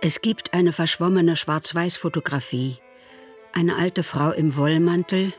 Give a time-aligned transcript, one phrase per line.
[0.00, 2.78] Es gibt eine verschwommene Schwarz-Weiß-Fotografie.
[3.52, 5.32] Eine alte Frau im Wollmantel,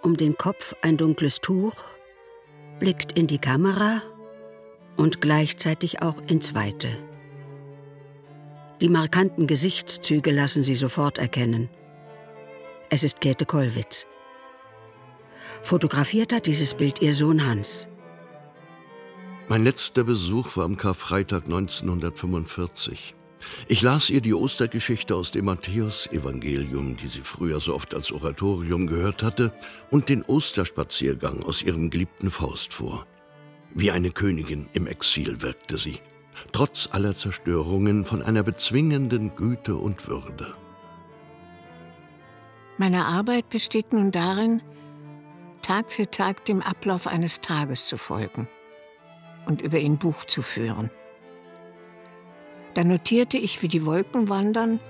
[0.00, 1.84] um den Kopf ein dunkles Tuch,
[2.78, 4.00] blickt in die Kamera
[4.96, 6.88] und gleichzeitig auch ins Weite.
[8.80, 11.68] Die markanten Gesichtszüge lassen sie sofort erkennen.
[12.88, 14.06] Es ist Käthe Kollwitz.
[15.62, 17.88] Fotografiert hat dieses Bild ihr Sohn Hans.
[19.48, 23.16] Mein letzter Besuch war am Karfreitag 1945.
[23.68, 28.86] Ich las ihr die Ostergeschichte aus dem Matthäusevangelium, die sie früher so oft als Oratorium
[28.86, 29.52] gehört hatte,
[29.90, 33.06] und den Osterspaziergang aus ihrem geliebten Faust vor.
[33.72, 36.00] Wie eine Königin im Exil wirkte sie,
[36.52, 40.54] trotz aller Zerstörungen von einer bezwingenden Güte und Würde.
[42.78, 44.62] Meine Arbeit besteht nun darin,
[45.62, 48.48] Tag für Tag dem Ablauf eines Tages zu folgen
[49.46, 50.90] und über ihn Buch zu führen.
[52.74, 54.80] Da notierte ich, wie die Wolken wandern,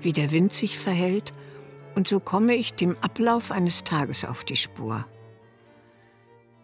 [0.00, 1.32] wie der Wind sich verhält,
[1.94, 5.06] und so komme ich dem Ablauf eines Tages auf die Spur.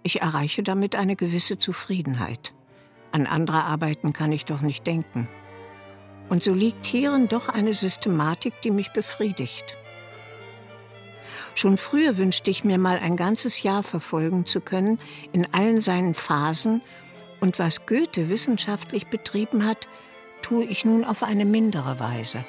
[0.03, 2.55] Ich erreiche damit eine gewisse Zufriedenheit.
[3.13, 5.29] An andere Arbeiten kann ich doch nicht denken.
[6.29, 9.77] Und so liegt hierin doch eine Systematik, die mich befriedigt.
[11.55, 14.99] Schon früher wünschte ich mir mal ein ganzes Jahr verfolgen zu können,
[15.33, 16.83] in allen seinen Phasen,
[17.41, 19.89] und was Goethe wissenschaftlich betrieben hat,
[20.43, 22.45] tue ich nun auf eine mindere Weise,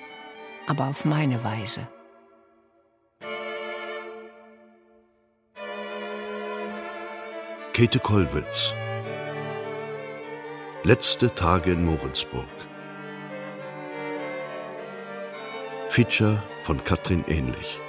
[0.68, 1.88] aber auf meine Weise.
[7.74, 8.74] Käthe Kollwitz.
[10.84, 12.46] Letzte Tage in Moritzburg.
[15.90, 17.80] Feature von Katrin Ähnlich.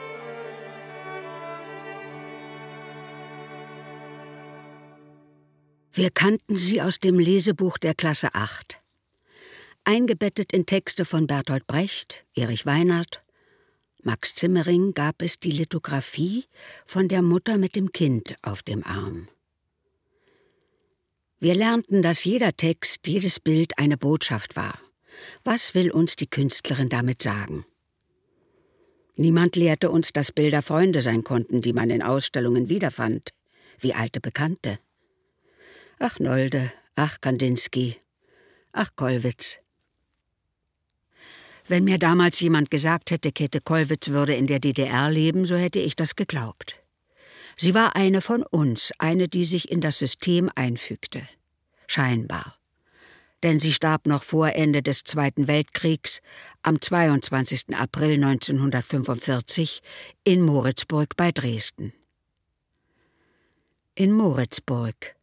[5.92, 8.80] Wir kannten sie aus dem Lesebuch der Klasse 8
[9.84, 13.22] eingebettet in Texte von Bertolt Brecht, Erich Weinert,
[14.02, 16.46] Max Zimmering gab es die Lithografie
[16.86, 19.28] von der Mutter mit dem Kind auf dem Arm.
[21.38, 24.78] Wir lernten, dass jeder Text, jedes Bild eine Botschaft war.
[25.44, 27.66] Was will uns die Künstlerin damit sagen?
[29.16, 33.34] Niemand lehrte uns, dass Bilder Freunde sein konnten, die man in Ausstellungen wiederfand,
[33.78, 34.78] wie alte Bekannte.
[35.98, 37.96] Ach Nolde, ach Kandinsky,
[38.72, 39.60] ach Kollwitz.
[41.70, 45.78] Wenn mir damals jemand gesagt hätte, Käthe Kollwitz würde in der DDR leben, so hätte
[45.78, 46.74] ich das geglaubt.
[47.56, 51.22] Sie war eine von uns, eine, die sich in das System einfügte.
[51.86, 52.56] Scheinbar.
[53.44, 56.22] Denn sie starb noch vor Ende des Zweiten Weltkriegs
[56.64, 57.76] am 22.
[57.76, 59.80] April 1945
[60.24, 61.92] in Moritzburg bei Dresden.
[63.94, 65.14] In Moritzburg.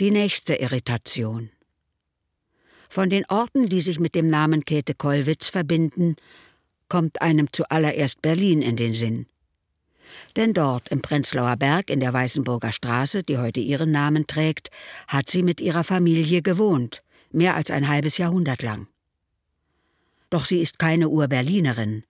[0.00, 1.50] Die nächste Irritation.
[2.88, 6.16] Von den Orten, die sich mit dem Namen Käthe Kollwitz verbinden,
[6.88, 9.26] kommt einem zuallererst Berlin in den Sinn.
[10.36, 14.70] Denn dort im Prenzlauer Berg in der Weißenburger Straße, die heute ihren Namen trägt,
[15.08, 18.86] hat sie mit ihrer Familie gewohnt, mehr als ein halbes Jahrhundert lang.
[20.30, 22.04] Doch sie ist keine Urberlinerin,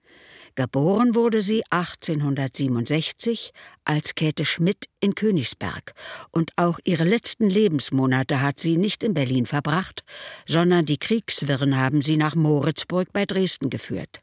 [0.57, 3.51] Geboren wurde sie 1867
[3.83, 5.93] als Käthe Schmidt in Königsberg
[6.31, 10.05] und auch ihre letzten Lebensmonate hat sie nicht in Berlin verbracht,
[10.45, 14.21] sondern die Kriegswirren haben sie nach Moritzburg bei Dresden geführt.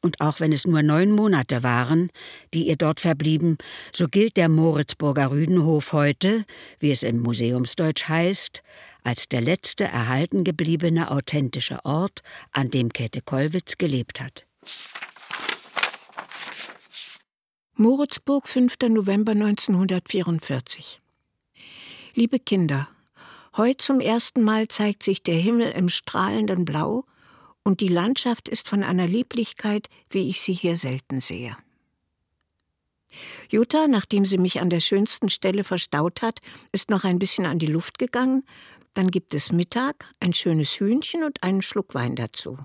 [0.00, 2.08] Und auch wenn es nur neun Monate waren,
[2.54, 3.58] die ihr dort verblieben,
[3.92, 6.46] so gilt der Moritzburger Rüdenhof heute,
[6.78, 8.62] wie es im Museumsdeutsch heißt,
[9.02, 12.22] als der letzte erhalten gebliebene authentische Ort,
[12.52, 14.47] an dem Käthe Kollwitz gelebt hat.
[17.80, 18.74] Moritzburg, 5.
[18.88, 21.00] November 1944.
[22.14, 22.88] Liebe Kinder,
[23.56, 27.04] heute zum ersten Mal zeigt sich der Himmel im strahlenden Blau
[27.62, 31.56] und die Landschaft ist von einer Lieblichkeit, wie ich sie hier selten sehe.
[33.48, 36.40] Jutta, nachdem sie mich an der schönsten Stelle verstaut hat,
[36.72, 38.44] ist noch ein bisschen an die Luft gegangen.
[38.94, 42.58] Dann gibt es Mittag, ein schönes Hühnchen und einen Schluck Wein dazu.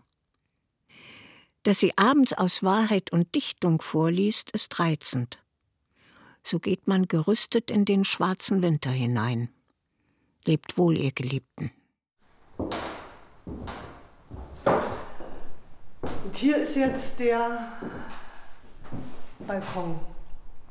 [1.64, 5.40] Dass sie abends aus Wahrheit und Dichtung vorliest, ist reizend.
[6.44, 9.48] So geht man gerüstet in den schwarzen Winter hinein.
[10.46, 11.72] Lebt wohl, ihr Geliebten.
[16.26, 17.72] Und hier ist jetzt der
[19.48, 20.00] Balkon.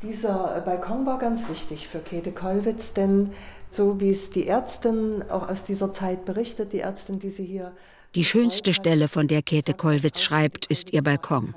[0.03, 3.33] Dieser Balkon war ganz wichtig für Käthe Kollwitz, denn
[3.71, 7.73] so wie es die Ärztin auch aus dieser Zeit berichtet, die Ärztin, die sie hier
[8.15, 11.55] die schönste Stelle, von der Käthe Kollwitz schreibt, ist ihr Balkon.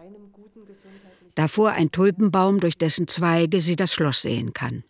[1.35, 4.83] Davor ein Tulpenbaum, durch dessen Zweige sie das Schloss sehen kann.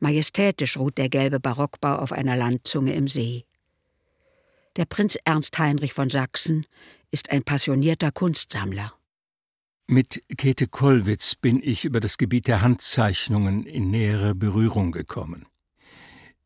[0.00, 3.44] Majestätisch ruht der gelbe Barockbau auf einer Landzunge im See.
[4.76, 6.66] Der Prinz Ernst Heinrich von Sachsen
[7.10, 8.92] ist ein passionierter Kunstsammler.
[9.86, 15.46] Mit Käthe Kollwitz bin ich über das Gebiet der Handzeichnungen in nähere Berührung gekommen.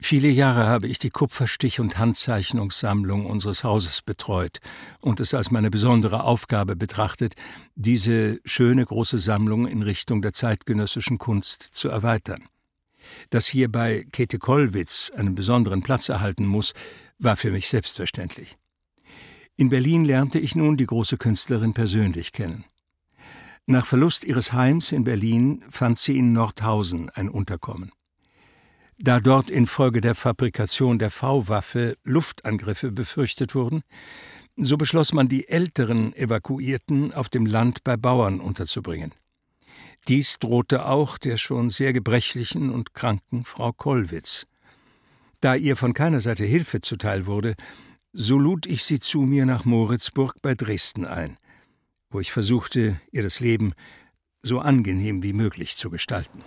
[0.03, 4.59] Viele Jahre habe ich die Kupferstich- und Handzeichnungssammlung unseres Hauses betreut
[5.01, 7.35] und es als meine besondere Aufgabe betrachtet,
[7.75, 12.49] diese schöne große Sammlung in Richtung der zeitgenössischen Kunst zu erweitern.
[13.29, 16.73] Dass hierbei Käthe Kollwitz einen besonderen Platz erhalten muss,
[17.19, 18.57] war für mich selbstverständlich.
[19.57, 22.65] In Berlin lernte ich nun die große Künstlerin persönlich kennen.
[23.67, 27.93] Nach Verlust ihres Heims in Berlin fand sie in Nordhausen ein Unterkommen.
[29.03, 33.83] Da dort infolge der Fabrikation der V-Waffe Luftangriffe befürchtet wurden,
[34.57, 39.13] so beschloss man, die älteren Evakuierten auf dem Land bei Bauern unterzubringen.
[40.07, 44.47] Dies drohte auch der schon sehr gebrechlichen und kranken Frau Kollwitz.
[45.41, 47.55] Da ihr von keiner Seite Hilfe zuteil wurde,
[48.13, 51.39] so lud ich sie zu mir nach Moritzburg bei Dresden ein,
[52.11, 53.73] wo ich versuchte, ihr das Leben
[54.43, 56.43] so angenehm wie möglich zu gestalten.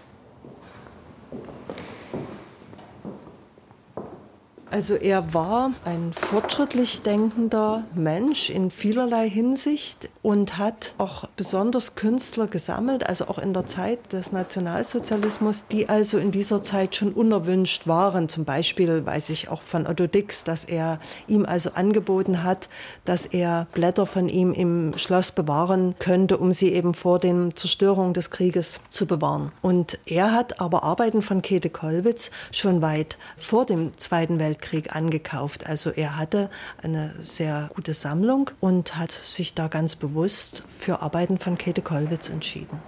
[4.74, 12.48] Also er war ein fortschrittlich denkender Mensch in vielerlei Hinsicht und hat auch besonders Künstler
[12.48, 17.86] gesammelt, also auch in der Zeit des Nationalsozialismus, die also in dieser Zeit schon unerwünscht
[17.86, 18.30] waren.
[18.30, 22.68] Zum Beispiel weiß ich auch von Otto Dix, dass er ihm also angeboten hat,
[23.06, 28.16] dass er Blätter von ihm im Schloss bewahren könnte, um sie eben vor den Zerstörungen
[28.16, 29.52] des Krieges zu bewahren.
[29.62, 34.95] Und er hat aber Arbeiten von Käthe Kollwitz schon weit vor dem Zweiten Weltkrieg Weltkrieg
[34.95, 35.68] angekauft.
[35.68, 36.50] Also er hatte
[36.81, 42.30] eine sehr gute Sammlung und hat sich da ganz bewusst für Arbeiten von Käthe Kollwitz
[42.30, 42.80] entschieden.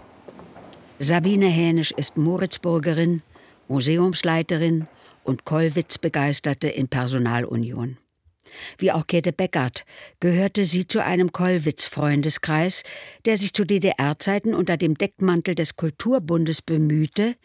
[1.00, 3.22] Sabine Hänisch ist Moritzburgerin,
[3.68, 4.88] Museumsleiterin
[5.24, 7.98] und Kollwitz-Begeisterte in Personalunion.
[8.78, 9.84] Wie auch Käthe Beckert
[10.22, 12.84] gehörte sie zu einem Kollwitz-Freundeskreis,
[13.26, 17.36] der sich zu DDR-Zeiten unter dem Deckmantel des Kulturbundes bemühte,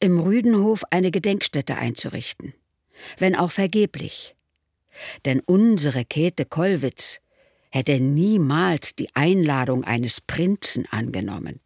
[0.00, 2.54] im Rüdenhof eine Gedenkstätte einzurichten
[3.18, 4.34] wenn auch vergeblich.
[5.24, 7.20] Denn unsere Käthe Kollwitz
[7.70, 11.60] hätte niemals die Einladung eines Prinzen angenommen.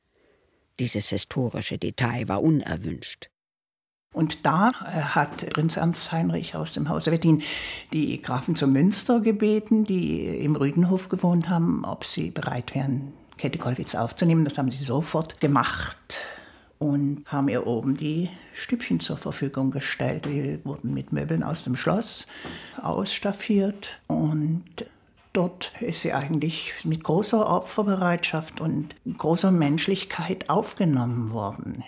[0.79, 3.31] Dieses historische Detail war unerwünscht.
[4.13, 7.43] Und da äh, hat Prinz Ernst Heinrich aus dem Hause Wettin
[7.93, 13.59] die Grafen zu Münster gebeten, die im Rüdenhof gewohnt haben, ob sie bereit wären, Käthe
[13.59, 14.45] Kollwitz aufzunehmen.
[14.45, 16.21] Das haben sie sofort gemacht
[16.83, 20.25] und haben ihr oben die Stübchen zur Verfügung gestellt.
[20.27, 22.27] Die wurden mit Möbeln aus dem Schloss
[22.83, 24.65] ausstaffiert und
[25.33, 31.85] dort ist sie eigentlich mit großer Opferbereitschaft und großer Menschlichkeit aufgenommen worden.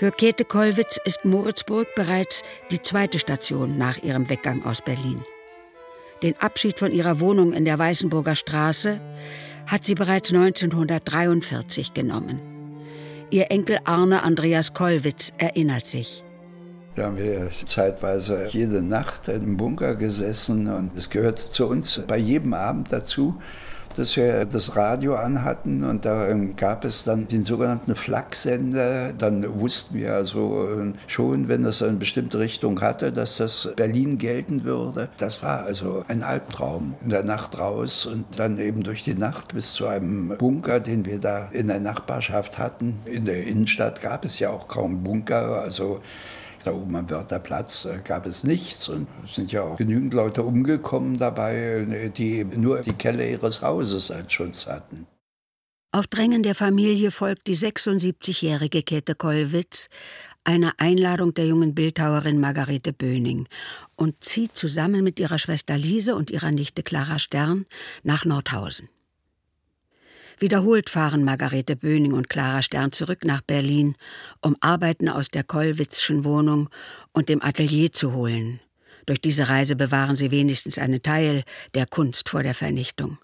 [0.00, 5.22] Für Käthe Kollwitz ist Moritzburg bereits die zweite Station nach ihrem Weggang aus Berlin.
[6.22, 8.98] Den Abschied von ihrer Wohnung in der Weißenburger Straße
[9.66, 12.40] hat sie bereits 1943 genommen.
[13.28, 16.24] Ihr Enkel Arne Andreas Kollwitz erinnert sich.
[16.94, 22.16] Da haben wir zeitweise jede Nacht im Bunker gesessen und es gehört zu uns bei
[22.16, 23.38] jedem Abend dazu,
[23.96, 29.12] dass wir das Radio anhatten und da ähm, gab es dann den sogenannten Flaksender.
[29.12, 34.18] Dann wussten wir also ähm, schon, wenn das eine bestimmte Richtung hatte, dass das Berlin
[34.18, 35.08] gelten würde.
[35.16, 36.94] Das war also ein Albtraum.
[37.02, 41.04] In der Nacht raus und dann eben durch die Nacht bis zu einem Bunker, den
[41.04, 43.00] wir da in der Nachbarschaft hatten.
[43.04, 46.00] In der Innenstadt gab es ja auch kaum Bunker, also
[46.64, 50.42] da oben am Wörterplatz äh, gab es nichts und es sind ja auch genügend Leute
[50.42, 55.06] umgekommen dabei, die nur die Kelle ihres Hauses als Schutz hatten.
[55.92, 59.88] Auf Drängen der Familie folgt die 76-jährige Käthe Kollwitz
[60.44, 63.46] einer Einladung der jungen Bildhauerin Margarete Böning
[63.96, 67.66] und zieht zusammen mit ihrer Schwester Lise und ihrer Nichte Clara Stern
[68.02, 68.88] nach Nordhausen.
[70.40, 73.94] Wiederholt fahren Margarete Böning und Clara Stern zurück nach Berlin,
[74.40, 76.70] um Arbeiten aus der Kollwitzschen Wohnung
[77.12, 78.58] und dem Atelier zu holen.
[79.04, 81.44] Durch diese Reise bewahren sie wenigstens einen Teil
[81.74, 83.18] der Kunst vor der Vernichtung.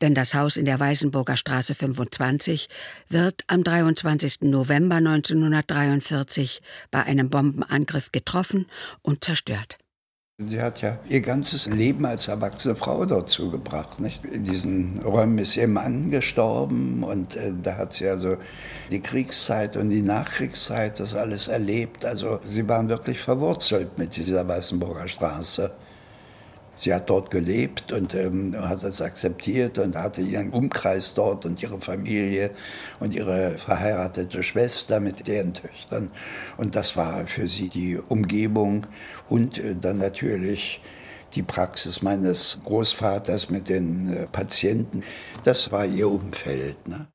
[0.00, 2.68] Denn das Haus in der Weißenburger Straße 25
[3.10, 4.42] wird am 23.
[4.42, 8.64] November 1943 bei einem Bombenangriff getroffen
[9.02, 9.76] und zerstört.
[10.38, 14.00] Sie hat ja ihr ganzes Leben als erwachsene Frau dort zugebracht.
[14.00, 14.24] Nicht?
[14.24, 18.36] In diesen Räumen ist ihr Mann gestorben und äh, da hat sie also
[18.90, 22.04] die Kriegszeit und die Nachkriegszeit das alles erlebt.
[22.04, 25.70] Also sie waren wirklich verwurzelt mit dieser Weißenburger Straße.
[26.76, 31.62] Sie hat dort gelebt und ähm, hat das akzeptiert und hatte ihren Umkreis dort und
[31.62, 32.50] ihre Familie
[33.00, 36.10] und ihre verheiratete Schwester mit deren Töchtern.
[36.56, 38.86] Und das war für sie die Umgebung
[39.28, 40.80] und äh, dann natürlich
[41.34, 45.02] die Praxis meines Großvaters mit den äh, Patienten.
[45.44, 46.88] Das war ihr Umfeld.
[46.88, 47.08] Ne?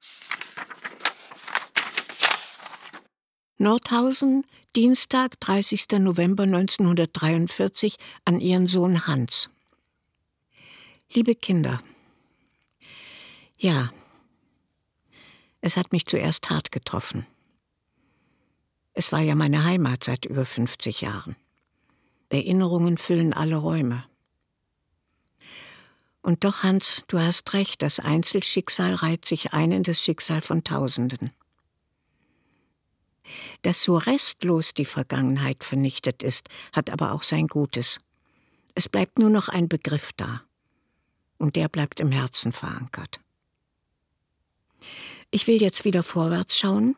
[3.61, 5.99] Nordhausen, Dienstag, 30.
[5.99, 9.49] November 1943, an ihren Sohn Hans.
[11.11, 11.83] Liebe Kinder,
[13.57, 13.91] ja,
[15.59, 17.27] es hat mich zuerst hart getroffen.
[18.93, 21.35] Es war ja meine Heimat seit über 50 Jahren.
[22.29, 24.05] Erinnerungen füllen alle Räume.
[26.21, 30.63] Und doch, Hans, du hast recht, das Einzelschicksal reiht sich ein in das Schicksal von
[30.63, 31.33] Tausenden
[33.61, 37.99] dass so restlos die Vergangenheit vernichtet ist, hat aber auch sein Gutes.
[38.75, 40.43] Es bleibt nur noch ein Begriff da.
[41.37, 43.19] Und der bleibt im Herzen verankert.
[45.31, 46.95] Ich will jetzt wieder vorwärts schauen,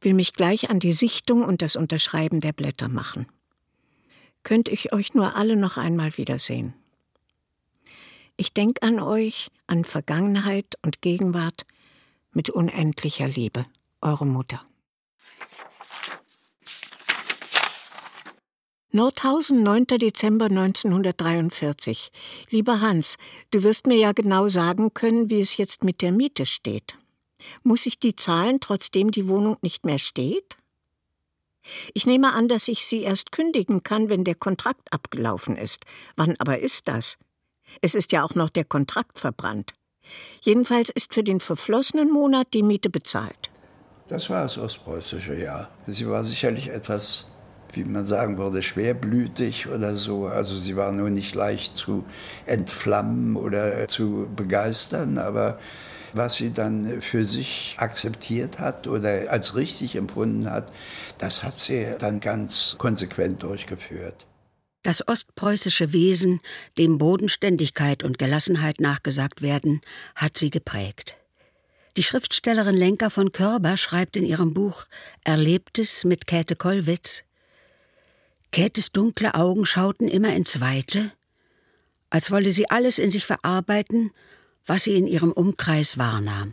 [0.00, 3.26] will mich gleich an die Sichtung und das Unterschreiben der Blätter machen.
[4.42, 6.74] Könnt ich euch nur alle noch einmal wiedersehen.
[8.36, 11.66] Ich denke an euch, an Vergangenheit und Gegenwart
[12.32, 13.66] mit unendlicher Liebe.
[14.00, 14.64] Eure Mutter.
[18.94, 19.86] Nordhausen, 9.
[19.86, 22.12] Dezember 1943.
[22.50, 23.16] Lieber Hans,
[23.50, 26.98] du wirst mir ja genau sagen können, wie es jetzt mit der Miete steht.
[27.62, 30.58] Muss ich die zahlen, trotzdem die Wohnung nicht mehr steht?
[31.94, 35.86] Ich nehme an, dass ich sie erst kündigen kann, wenn der Kontrakt abgelaufen ist.
[36.16, 37.16] Wann aber ist das?
[37.80, 39.72] Es ist ja auch noch der Kontrakt verbrannt.
[40.42, 43.50] Jedenfalls ist für den verflossenen Monat die Miete bezahlt.
[44.08, 45.70] Das war das ostpreußische Jahr.
[45.86, 47.31] Sie war sicherlich etwas
[47.72, 50.26] wie man sagen würde, schwerblütig oder so.
[50.26, 52.04] Also sie war nur nicht leicht zu
[52.46, 55.58] entflammen oder zu begeistern, aber
[56.12, 60.72] was sie dann für sich akzeptiert hat oder als richtig empfunden hat,
[61.18, 64.26] das hat sie dann ganz konsequent durchgeführt.
[64.82, 66.40] Das ostpreußische Wesen,
[66.76, 69.80] dem Bodenständigkeit und Gelassenheit nachgesagt werden,
[70.16, 71.16] hat sie geprägt.
[71.96, 74.86] Die Schriftstellerin Lenker von Körber schreibt in ihrem Buch
[75.24, 77.22] Erlebtes mit Käthe Kollwitz
[78.52, 81.10] Käthes dunkle Augen schauten immer ins Weite,
[82.10, 84.10] als wolle sie alles in sich verarbeiten,
[84.66, 86.52] was sie in ihrem Umkreis wahrnahm.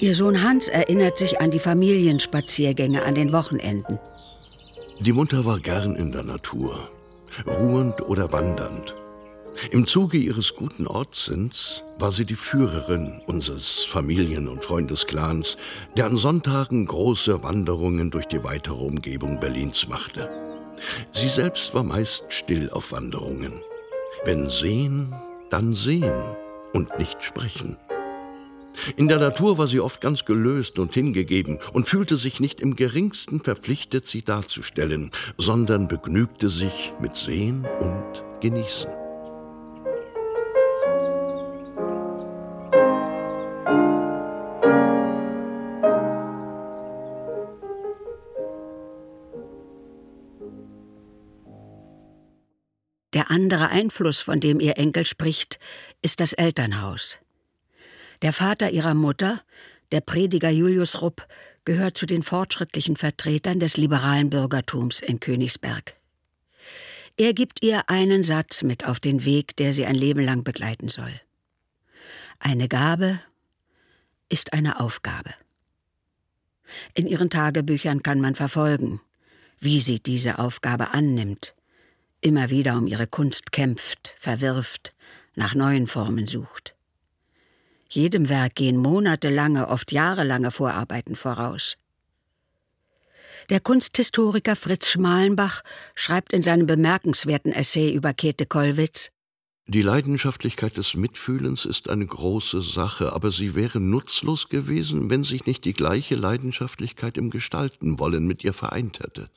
[0.00, 4.00] Ihr Sohn Hans erinnert sich an die Familienspaziergänge an den Wochenenden.
[4.98, 6.88] Die Mutter war gern in der Natur,
[7.46, 8.94] ruhend oder wandernd.
[9.70, 15.58] Im Zuge ihres guten Ortssinns war sie die Führerin unseres Familien- und Freundesclans,
[15.96, 20.30] der an Sonntagen große Wanderungen durch die weitere Umgebung Berlins machte.
[21.12, 23.62] Sie selbst war meist still auf Wanderungen.
[24.24, 25.14] Wenn sehen,
[25.50, 26.22] dann sehen
[26.72, 27.76] und nicht sprechen.
[28.96, 32.76] In der Natur war sie oft ganz gelöst und hingegeben und fühlte sich nicht im
[32.76, 38.90] geringsten verpflichtet, sie darzustellen, sondern begnügte sich mit Sehen und Genießen.
[53.16, 55.58] Der andere Einfluss, von dem ihr Enkel spricht,
[56.02, 57.18] ist das Elternhaus.
[58.22, 59.42] Der Vater ihrer Mutter,
[59.92, 61.26] der Prediger Julius Rupp,
[61.64, 65.96] gehört zu den fortschrittlichen Vertretern des liberalen Bürgertums in Königsberg.
[67.18, 70.88] Er gibt ihr einen Satz mit auf den Weg, der sie ein Leben lang begleiten
[70.88, 71.20] soll.
[72.38, 73.20] Eine Gabe
[74.28, 75.30] ist eine Aufgabe.
[76.94, 79.00] In ihren Tagebüchern kann man verfolgen,
[79.58, 81.54] wie sie diese Aufgabe annimmt,
[82.20, 84.94] immer wieder um ihre Kunst kämpft, verwirft,
[85.34, 86.75] nach neuen Formen sucht.
[87.88, 91.76] Jedem Werk gehen monatelange, oft jahrelange Vorarbeiten voraus.
[93.48, 95.62] Der Kunsthistoriker Fritz Schmalenbach
[95.94, 99.12] schreibt in seinem bemerkenswerten Essay über Käthe Kollwitz
[99.68, 105.46] Die Leidenschaftlichkeit des Mitfühlens ist eine große Sache, aber sie wäre nutzlos gewesen, wenn sich
[105.46, 109.30] nicht die gleiche Leidenschaftlichkeit im Gestalten wollen mit ihr vereint hätte.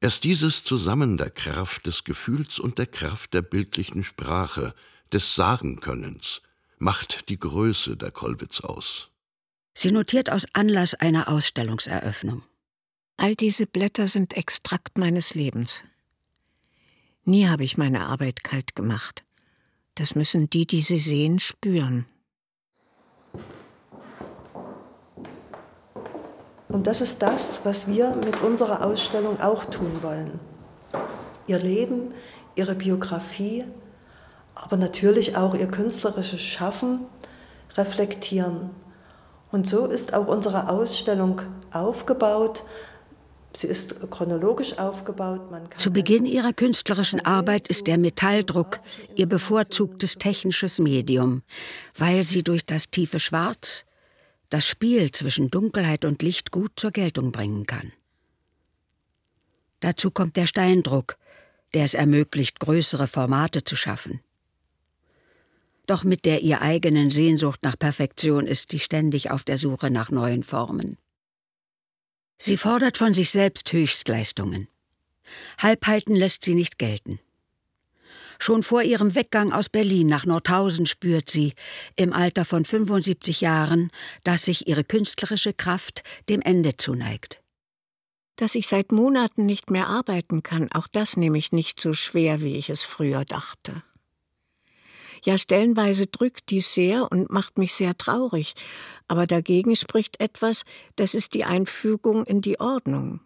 [0.00, 4.74] Erst dieses Zusammen der Kraft des Gefühls und der Kraft der bildlichen Sprache,
[5.12, 6.40] des Sagenkönnens,
[6.80, 9.10] macht die Größe der Kollwitz aus.
[9.74, 12.42] Sie notiert aus Anlass einer Ausstellungseröffnung.
[13.16, 15.82] All diese Blätter sind Extrakt meines Lebens.
[17.24, 19.24] Nie habe ich meine Arbeit kalt gemacht
[19.94, 22.06] Das müssen die, die sie sehen, spüren.
[26.68, 30.40] Und das ist das, was wir mit unserer Ausstellung auch tun wollen.
[31.46, 32.14] Ihr Leben,
[32.54, 33.64] ihre Biografie,
[34.60, 37.00] aber natürlich auch ihr künstlerisches Schaffen
[37.76, 38.70] reflektieren.
[39.50, 41.40] Und so ist auch unsere Ausstellung
[41.72, 42.62] aufgebaut.
[43.54, 45.40] Sie ist chronologisch aufgebaut.
[45.78, 48.80] Zu Beginn ihrer künstlerischen Arbeit ist der Metalldruck
[49.16, 51.42] ihr bevorzugtes technisches Medium,
[51.96, 53.86] weil sie durch das tiefe Schwarz
[54.50, 57.92] das Spiel zwischen Dunkelheit und Licht gut zur Geltung bringen kann.
[59.80, 61.16] Dazu kommt der Steindruck,
[61.72, 64.20] der es ermöglicht, größere Formate zu schaffen.
[65.90, 70.12] Doch mit der ihr eigenen Sehnsucht nach Perfektion ist sie ständig auf der Suche nach
[70.12, 70.98] neuen Formen.
[72.38, 74.68] Sie fordert von sich selbst Höchstleistungen.
[75.58, 77.18] Halbhalten lässt sie nicht gelten.
[78.38, 81.54] Schon vor ihrem Weggang aus Berlin nach Nordhausen spürt sie,
[81.96, 83.90] im Alter von 75 Jahren,
[84.22, 87.42] dass sich ihre künstlerische Kraft dem Ende zuneigt.
[88.36, 92.42] Dass ich seit Monaten nicht mehr arbeiten kann, auch das nehme ich nicht so schwer,
[92.42, 93.82] wie ich es früher dachte.
[95.24, 98.54] Ja, stellenweise drückt dies sehr und macht mich sehr traurig,
[99.08, 100.64] aber dagegen spricht etwas,
[100.96, 103.20] das ist die Einfügung in die Ordnung.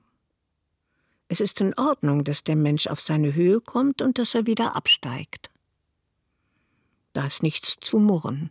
[1.28, 4.76] Es ist in Ordnung, dass der Mensch auf seine Höhe kommt und dass er wieder
[4.76, 5.50] absteigt.
[7.12, 8.50] Da ist nichts zu murren.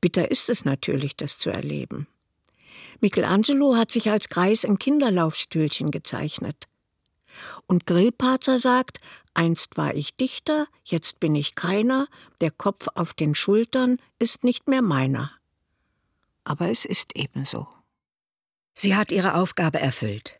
[0.00, 2.06] Bitter ist es natürlich, das zu erleben.
[3.00, 6.68] Michelangelo hat sich als Greis im Kinderlaufstühlchen gezeichnet.
[7.66, 8.98] Und Grillparzer sagt,
[9.34, 12.08] einst war ich Dichter, jetzt bin ich keiner,
[12.40, 15.32] der Kopf auf den Schultern ist nicht mehr meiner.
[16.44, 17.68] Aber es ist ebenso.
[18.74, 20.39] Sie hat ihre Aufgabe erfüllt.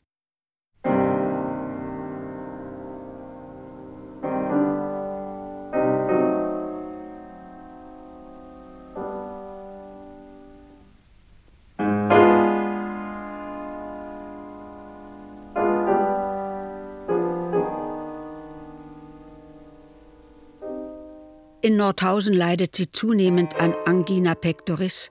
[21.63, 25.11] In Nordhausen leidet sie zunehmend an Angina pectoris,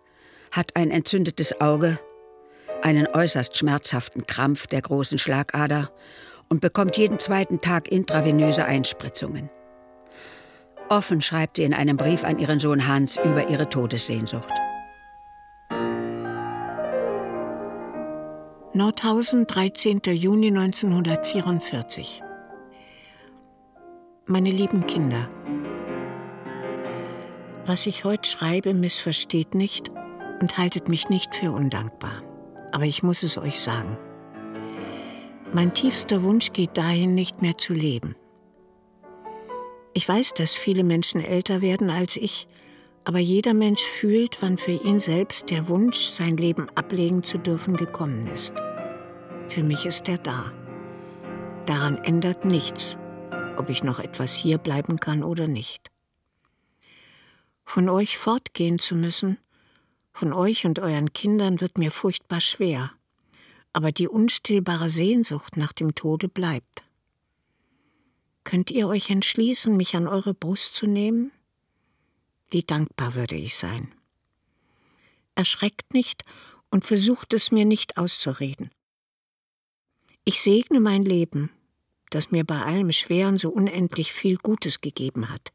[0.52, 2.00] hat ein entzündetes Auge,
[2.82, 5.92] einen äußerst schmerzhaften Krampf der großen Schlagader
[6.50, 9.52] und bekommt jeden zweiten Tag intravenöse Einspritzungen.
[10.90, 14.50] Offen schreibt sie in einem Brief an ihren Sohn Hans über ihre Todessehnsucht.
[18.74, 20.02] Nordhausen, 13.
[20.14, 22.24] Juni 1944.
[24.26, 25.30] Meine lieben Kinder,
[27.70, 29.92] was ich heute schreibe, missversteht nicht
[30.42, 32.24] und haltet mich nicht für undankbar.
[32.72, 33.96] Aber ich muss es euch sagen.
[35.54, 38.16] Mein tiefster Wunsch geht dahin, nicht mehr zu leben.
[39.94, 42.48] Ich weiß, dass viele Menschen älter werden als ich,
[43.04, 47.78] aber jeder Mensch fühlt, wann für ihn selbst der Wunsch, sein Leben ablegen zu dürfen,
[47.78, 48.54] gekommen ist.
[49.48, 50.52] Für mich ist er da.
[51.68, 52.98] Daran ändert nichts,
[53.58, 55.92] ob ich noch etwas hier bleiben kann oder nicht
[57.70, 59.38] von euch fortgehen zu müssen,
[60.12, 62.92] von euch und euren Kindern wird mir furchtbar schwer,
[63.74, 66.82] aber die unstillbare Sehnsucht nach dem Tode bleibt.
[68.44, 71.32] Könnt ihr euch entschließen, mich an eure Brust zu nehmen?
[72.50, 73.94] Wie dankbar würde ich sein.
[75.36, 76.26] Erschreckt nicht
[76.72, 78.72] und versucht es mir nicht auszureden.
[80.26, 81.52] Ich segne mein Leben,
[82.10, 85.54] das mir bei allem Schweren so unendlich viel Gutes gegeben hat.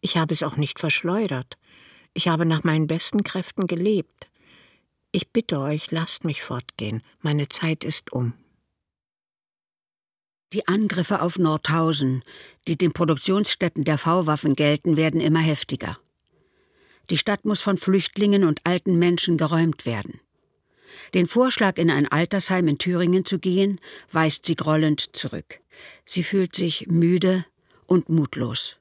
[0.00, 1.58] Ich habe es auch nicht verschleudert.
[2.14, 4.28] Ich habe nach meinen besten Kräften gelebt.
[5.10, 7.02] Ich bitte euch, lasst mich fortgehen.
[7.20, 8.34] Meine Zeit ist um.
[10.52, 12.22] Die Angriffe auf Nordhausen,
[12.66, 15.98] die den Produktionsstätten der V-Waffen gelten, werden immer heftiger.
[17.10, 20.20] Die Stadt muss von Flüchtlingen und alten Menschen geräumt werden.
[21.14, 23.80] Den Vorschlag, in ein Altersheim in Thüringen zu gehen,
[24.10, 25.60] weist sie grollend zurück.
[26.04, 27.44] Sie fühlt sich müde
[27.86, 28.78] und mutlos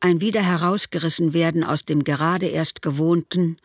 [0.00, 3.58] ein wieder herausgerissen werden aus dem gerade erst Gewohnten,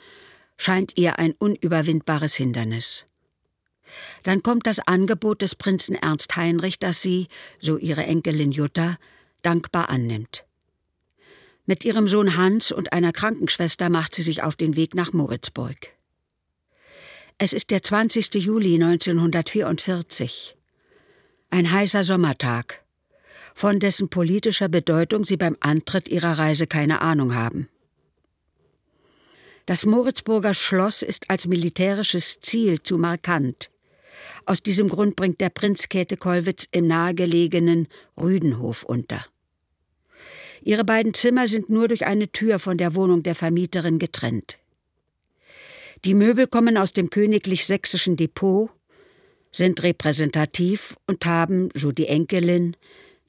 [0.58, 3.06] scheint ihr ein unüberwindbares Hindernis.
[4.24, 7.28] Dann kommt das Angebot des Prinzen Ernst Heinrich, das sie,
[7.60, 8.98] so ihre Enkelin Jutta,
[9.42, 10.46] dankbar annimmt.
[11.66, 15.90] Mit ihrem Sohn Hans und einer Krankenschwester macht sie sich auf den Weg nach Moritzburg.
[17.38, 18.34] Es ist der 20.
[18.36, 20.58] Juli 1944.
[21.50, 22.83] Ein heißer Sommertag
[23.54, 27.70] von dessen politischer Bedeutung sie beim Antritt ihrer Reise keine Ahnung haben.
[29.66, 33.70] Das Moritzburger Schloss ist als militärisches Ziel zu markant.
[34.46, 37.88] Aus diesem Grund bringt der Prinz Käthe Kollwitz im nahegelegenen
[38.18, 39.26] Rüdenhof unter.
[40.62, 44.60] Ihre beiden Zimmer sind nur durch eine Tür von der Wohnung der Vermieterin getrennt.
[46.06, 48.70] Die Möbel kommen aus dem königlich sächsischen Depot,
[49.52, 52.76] sind repräsentativ und haben, so die Enkelin,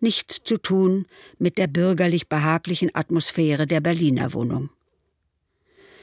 [0.01, 1.07] nichts zu tun
[1.39, 4.71] mit der bürgerlich behaglichen Atmosphäre der Berliner Wohnung.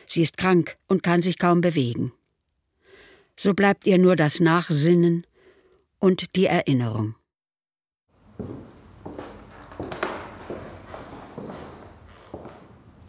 [0.08, 2.12] Sie ist krank und kann sich kaum bewegen.
[3.38, 5.26] So bleibt ihr nur das Nachsinnen
[6.00, 7.16] und die Erinnerung.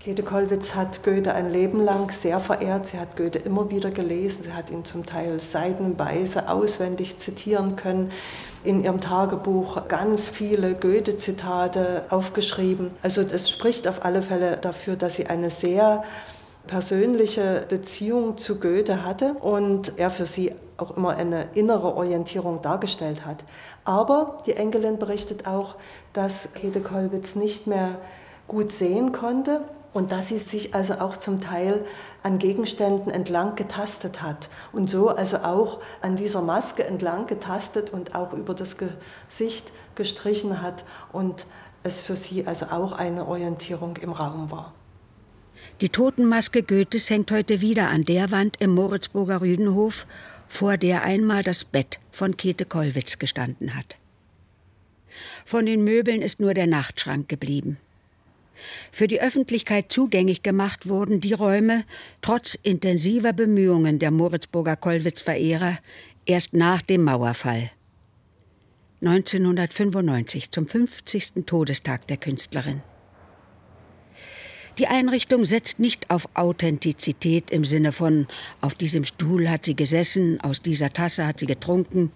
[0.02, 2.88] Käthe Kollwitz hat Goethe ein Leben lang sehr verehrt.
[2.88, 4.42] Sie hat Goethe immer wieder gelesen.
[4.42, 8.10] Sie hat ihn zum Teil seitenweise auswendig zitieren können.
[8.64, 12.92] In ihrem Tagebuch ganz viele Goethe-Zitate aufgeschrieben.
[13.02, 16.04] Also das spricht auf alle Fälle dafür, dass sie eine sehr
[16.66, 23.26] persönliche Beziehung zu Goethe hatte und er für sie auch immer eine innere Orientierung dargestellt
[23.26, 23.38] hat.
[23.84, 25.76] Aber die Enkelin berichtet auch,
[26.12, 27.96] dass Käthe Kollwitz nicht mehr
[28.48, 31.84] gut sehen konnte und dass sie sich also auch zum Teil
[32.22, 38.14] an Gegenständen entlang getastet hat und so also auch an dieser Maske entlang getastet und
[38.14, 41.46] auch über das Gesicht gestrichen hat und
[41.82, 44.72] es für sie also auch eine Orientierung im Raum war.
[45.80, 50.06] Die Totenmaske Goethes hängt heute wieder an der Wand im Moritzburger Rüdenhof,
[50.48, 53.96] vor der einmal das Bett von Käthe Kollwitz gestanden hat.
[55.44, 57.78] Von den Möbeln ist nur der Nachtschrank geblieben.
[58.90, 61.84] Für die Öffentlichkeit zugänglich gemacht wurden die Räume,
[62.20, 65.78] trotz intensiver Bemühungen der Moritzburger Kollwitz-Verehrer,
[66.26, 67.70] erst nach dem Mauerfall.
[69.00, 71.44] 1995 zum 50.
[71.44, 72.82] Todestag der Künstlerin.
[74.78, 78.26] Die Einrichtung setzt nicht auf Authentizität im Sinne von
[78.60, 82.10] auf diesem Stuhl hat sie gesessen, aus dieser Tasse hat sie getrunken,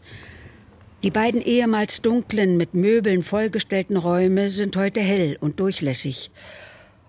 [1.02, 6.30] die beiden ehemals dunklen, mit Möbeln vollgestellten Räume sind heute hell und durchlässig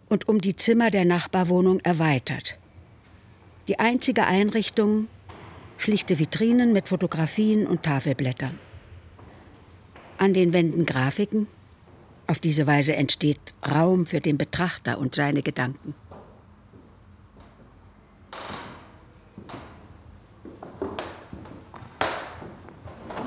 [0.09, 2.57] und um die Zimmer der Nachbarwohnung erweitert.
[3.67, 5.07] Die einzige Einrichtung
[5.77, 8.57] schlichte Vitrinen mit Fotografien und Tafelblättern.
[10.17, 11.47] An den Wänden Grafiken.
[12.25, 15.93] Auf diese Weise entsteht Raum für den Betrachter und seine Gedanken.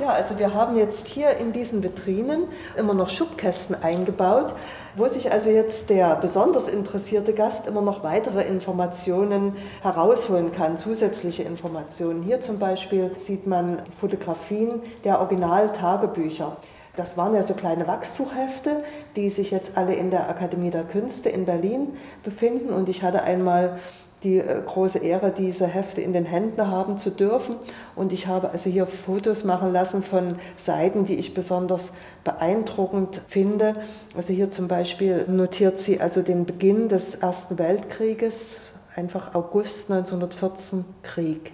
[0.00, 2.44] Ja, also wir haben jetzt hier in diesen Vitrinen
[2.78, 4.54] immer noch Schubkästen eingebaut,
[4.96, 11.42] wo sich also jetzt der besonders interessierte Gast immer noch weitere Informationen herausholen kann, zusätzliche
[11.42, 12.22] Informationen.
[12.22, 16.56] Hier zum Beispiel sieht man Fotografien der Originaltagebücher.
[16.96, 18.82] Das waren ja so kleine Wachstuchhefte,
[19.16, 22.72] die sich jetzt alle in der Akademie der Künste in Berlin befinden.
[22.72, 23.78] Und ich hatte einmal
[24.22, 27.56] die äh, große Ehre, diese Hefte in den Händen haben zu dürfen.
[27.96, 31.92] Und ich habe also hier Fotos machen lassen von Seiten, die ich besonders
[32.24, 33.76] beeindruckend finde.
[34.16, 38.62] Also hier zum Beispiel notiert sie also den Beginn des Ersten Weltkrieges,
[38.94, 41.52] einfach August 1914 Krieg.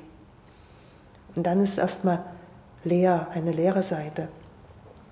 [1.34, 2.24] Und dann ist erstmal
[2.82, 4.28] leer, eine leere Seite.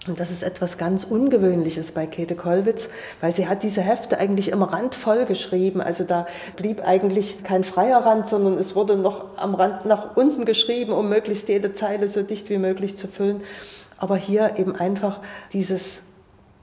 [0.07, 2.89] Und das ist etwas ganz Ungewöhnliches bei Käthe Kollwitz,
[3.23, 5.81] weil sie hat diese Hefte eigentlich immer randvoll geschrieben.
[5.81, 10.45] Also da blieb eigentlich kein freier Rand, sondern es wurde noch am Rand nach unten
[10.45, 13.41] geschrieben, um möglichst jede Zeile so dicht wie möglich zu füllen.
[13.97, 15.23] Aber hier eben einfach
[15.55, 16.03] dieses,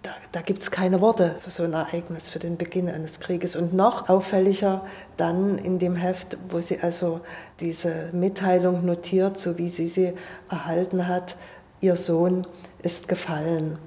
[0.04, 3.56] da, da gibt es keine Worte für so ein Ereignis, für den Beginn eines Krieges.
[3.56, 4.86] Und noch auffälliger
[5.18, 7.22] dann in dem Heft, wo sie also
[7.60, 10.14] diese Mitteilung notiert, so wie sie sie
[10.48, 11.36] erhalten hat,
[11.80, 12.46] ihr Sohn
[12.84, 13.80] ist gefallen.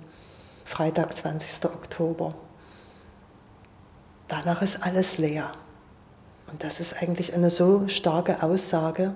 [0.65, 1.67] Freitag, 20.
[1.67, 2.35] Oktober.
[4.29, 5.53] Danach ist alles leer.
[6.51, 9.15] Und das ist eigentlich eine so starke Aussage.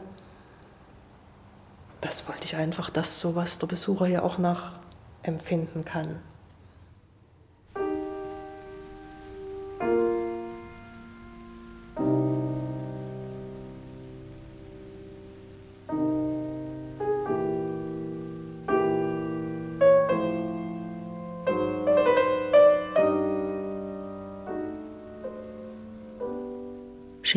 [2.01, 6.21] Das wollte ich einfach, dass sowas der Besucher ja auch nachempfinden kann.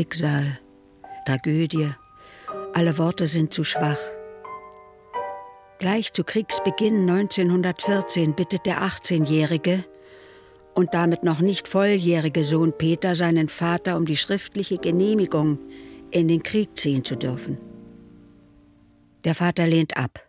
[0.01, 0.57] Schicksal,
[1.27, 1.91] Tragödie,
[2.73, 3.99] alle Worte sind zu schwach.
[5.77, 9.85] Gleich zu Kriegsbeginn 1914 bittet der 18-Jährige
[10.73, 15.59] und damit noch nicht volljährige Sohn Peter seinen Vater um die schriftliche Genehmigung,
[16.09, 17.59] in den Krieg ziehen zu dürfen.
[19.23, 20.27] Der Vater lehnt ab.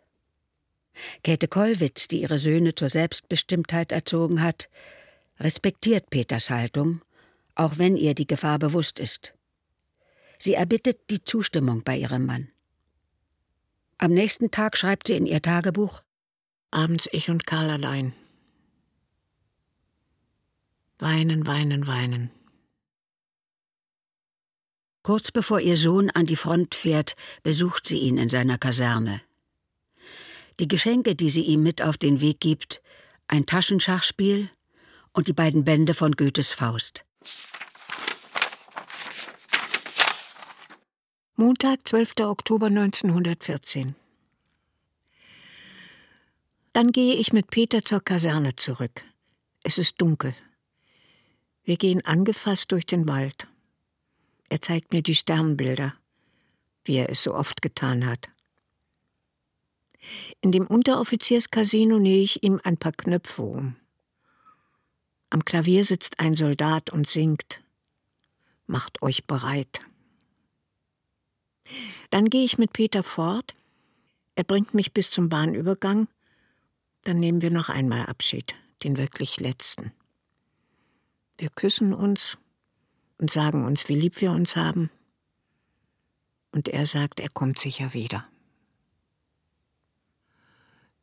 [1.24, 4.68] Käthe Kollwitz, die ihre Söhne zur Selbstbestimmtheit erzogen hat,
[5.40, 7.00] respektiert Peters Haltung,
[7.54, 9.34] auch wenn ihr die Gefahr bewusst ist.
[10.42, 12.48] Sie erbittet die Zustimmung bei ihrem Mann.
[13.98, 16.02] Am nächsten Tag schreibt sie in ihr Tagebuch
[16.72, 18.12] Abends ich und Karl allein.
[20.98, 22.32] Weinen, weinen, weinen.
[25.04, 29.20] Kurz bevor ihr Sohn an die Front fährt, besucht sie ihn in seiner Kaserne.
[30.58, 32.82] Die Geschenke, die sie ihm mit auf den Weg gibt,
[33.28, 34.50] ein Taschenschachspiel
[35.12, 37.04] und die beiden Bände von Goethes Faust.
[41.42, 42.20] Montag, 12.
[42.20, 43.96] Oktober 1914.
[46.72, 49.02] Dann gehe ich mit Peter zur Kaserne zurück.
[49.64, 50.36] Es ist dunkel.
[51.64, 53.48] Wir gehen angefasst durch den Wald.
[54.50, 55.94] Er zeigt mir die Sternbilder,
[56.84, 58.28] wie er es so oft getan hat.
[60.42, 63.74] In dem Unteroffizierscasino nähe ich ihm ein paar Knöpfe um.
[65.28, 67.64] Am Klavier sitzt ein Soldat und singt.
[68.68, 69.80] Macht euch bereit.
[72.10, 73.54] Dann gehe ich mit Peter fort.
[74.34, 76.08] Er bringt mich bis zum Bahnübergang.
[77.04, 79.92] Dann nehmen wir noch einmal Abschied, den wirklich letzten.
[81.38, 82.38] Wir küssen uns
[83.18, 84.90] und sagen uns, wie lieb wir uns haben.
[86.52, 88.26] Und er sagt, er kommt sicher wieder.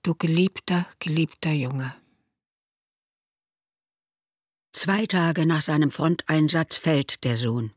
[0.03, 1.93] Du geliebter, geliebter Junge.
[4.71, 7.73] Zwei Tage nach seinem Fronteinsatz fällt der Sohn.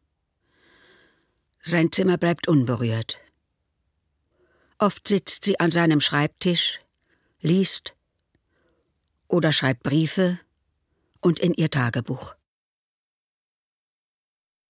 [1.62, 3.18] Sein Zimmer bleibt unberührt.
[4.78, 6.80] Oft sitzt sie an seinem Schreibtisch,
[7.40, 7.94] liest
[9.28, 10.40] oder schreibt Briefe
[11.20, 12.34] und in ihr Tagebuch.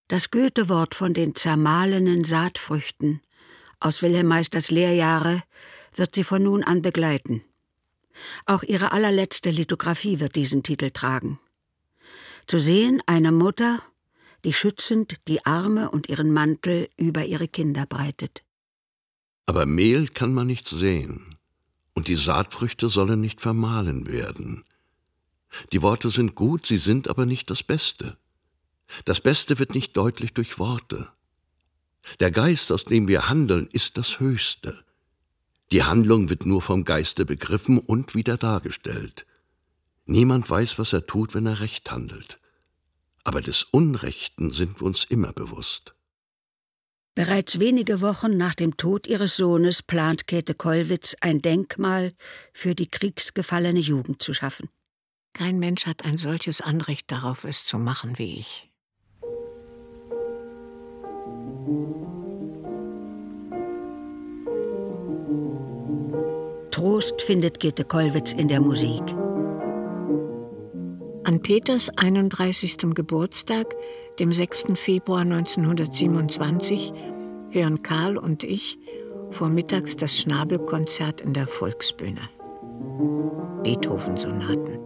[0.08, 3.22] Das Goethe-Wort von den zermahlenen Saatfrüchten
[3.80, 5.42] aus Wilhelm Meisters Lehrjahre
[5.96, 7.42] wird sie von nun an begleiten.
[8.44, 11.40] Auch ihre allerletzte Lithografie wird diesen Titel tragen.
[12.46, 13.82] Zu sehen eine Mutter,
[14.44, 18.42] die schützend die Arme und ihren Mantel über ihre Kinder breitet.
[19.46, 21.36] Aber Mehl kann man nicht sehen,
[21.94, 24.64] und die Saatfrüchte sollen nicht vermahlen werden.
[25.72, 28.16] Die Worte sind gut, sie sind aber nicht das Beste.
[29.04, 31.08] Das Beste wird nicht deutlich durch Worte.
[32.20, 34.84] Der Geist, aus dem wir handeln, ist das Höchste.
[35.70, 39.26] Die Handlung wird nur vom Geiste begriffen und wieder dargestellt.
[40.04, 42.40] Niemand weiß, was er tut, wenn er recht handelt.
[43.24, 45.94] Aber des Unrechten sind wir uns immer bewusst.
[47.14, 52.14] Bereits wenige Wochen nach dem Tod ihres Sohnes plant Käthe Kollwitz ein Denkmal
[52.54, 54.70] für die kriegsgefallene Jugend zu schaffen.
[55.34, 58.70] Kein Mensch hat ein solches Anrecht darauf, es zu machen wie ich.
[66.70, 69.02] Trost findet Gitte Kollwitz in der Musik.
[71.24, 72.94] An Peters 31.
[72.94, 73.76] Geburtstag,
[74.18, 74.72] dem 6.
[74.74, 76.92] Februar 1927,
[77.50, 78.76] hören Karl und ich
[79.30, 82.28] vormittags das Schnabelkonzert in der Volksbühne.
[83.62, 84.80] Beethoven-Sonaten.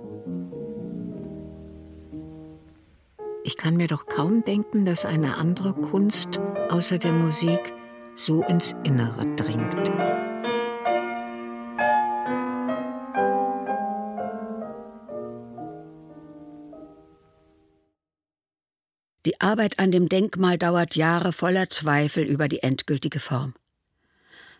[3.42, 7.72] Ich kann mir doch kaum denken, dass eine andere Kunst außer der Musik
[8.14, 10.25] so ins Innere dringt.
[19.26, 23.54] Die Arbeit an dem Denkmal dauert Jahre voller Zweifel über die endgültige Form.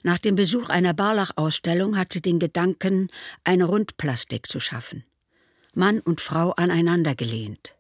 [0.03, 3.09] Nach dem Besuch einer Barlach-Ausstellung hat sie den Gedanken,
[3.45, 5.05] eine Rundplastik zu schaffen.
[5.73, 7.77] Mann und Frau aneinandergelehnt.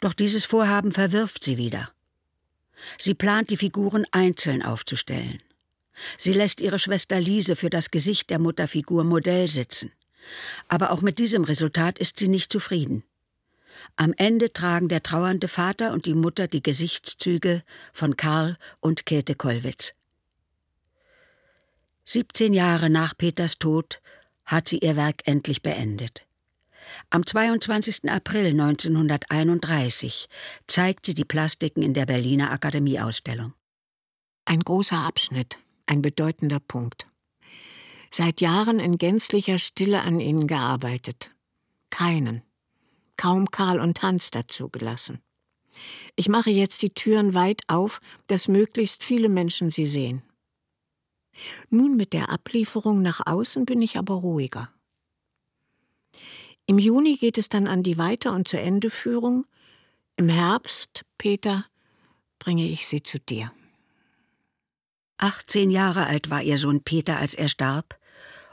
[0.00, 1.92] Doch dieses Vorhaben verwirft sie wieder.
[2.98, 5.40] Sie plant, die Figuren einzeln aufzustellen.
[6.18, 9.92] Sie lässt ihre Schwester Lise für das Gesicht der Mutterfigur Modell sitzen.
[10.66, 13.04] Aber auch mit diesem Resultat ist sie nicht zufrieden.
[13.96, 19.34] Am Ende tragen der trauernde Vater und die Mutter die Gesichtszüge von Karl und Käthe
[19.34, 19.94] Kollwitz.
[22.04, 24.00] 17 Jahre nach Peters Tod
[24.44, 26.26] hat sie ihr Werk endlich beendet.
[27.10, 28.10] Am 22.
[28.10, 30.28] April 1931
[30.66, 33.54] zeigt sie die Plastiken in der Berliner Akademieausstellung.
[34.44, 37.06] Ein großer Abschnitt, ein bedeutender Punkt.
[38.10, 41.30] Seit Jahren in gänzlicher Stille an ihnen gearbeitet.
[41.90, 42.42] Keinen,
[43.22, 45.20] kaum Karl und Hans dazugelassen.
[46.16, 50.22] Ich mache jetzt die Türen weit auf, dass möglichst viele Menschen sie sehen.
[51.70, 54.72] Nun mit der Ablieferung nach außen bin ich aber ruhiger.
[56.66, 59.46] Im Juni geht es dann an die Weiter- und zur Endeführung.
[60.16, 61.66] Im Herbst, Peter,
[62.40, 63.52] bringe ich sie zu dir.
[65.18, 68.00] 18 Jahre alt war ihr Sohn Peter, als er starb,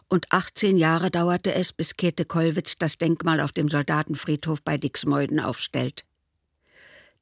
[0.10, 5.40] und 18 Jahre dauerte es, bis Käthe Kollwitz das Denkmal auf dem Soldatenfriedhof bei Dixmeuden
[5.40, 6.04] aufstellt.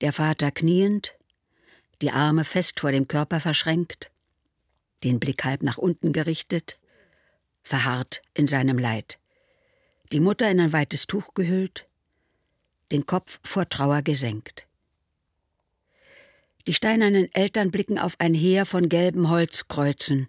[0.02, 1.14] Der Vater kniend,
[2.02, 4.12] die Arme fest vor dem Körper verschränkt,
[5.04, 6.80] den Blick halb nach unten gerichtet,
[7.64, 9.20] verharrt in seinem Leid
[10.12, 11.88] die Mutter in ein weites Tuch gehüllt,
[12.92, 14.68] den Kopf vor Trauer gesenkt.
[16.66, 20.28] Die steinernen Eltern blicken auf ein Heer von gelben Holzkreuzen.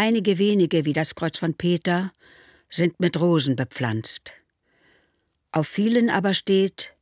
[0.00, 2.10] Einige wenige, wie das Kreuz von Peter,
[2.70, 4.32] sind mit Rosen bepflanzt.
[5.52, 6.94] Auf vielen aber steht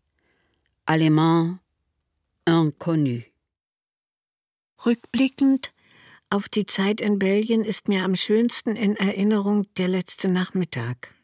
[0.84, 1.61] Allemand
[2.44, 3.22] inconnu.
[4.84, 5.72] Rückblickend
[6.28, 11.14] auf die Zeit in Belgien ist mir am schönsten in Erinnerung der letzte Nachmittag.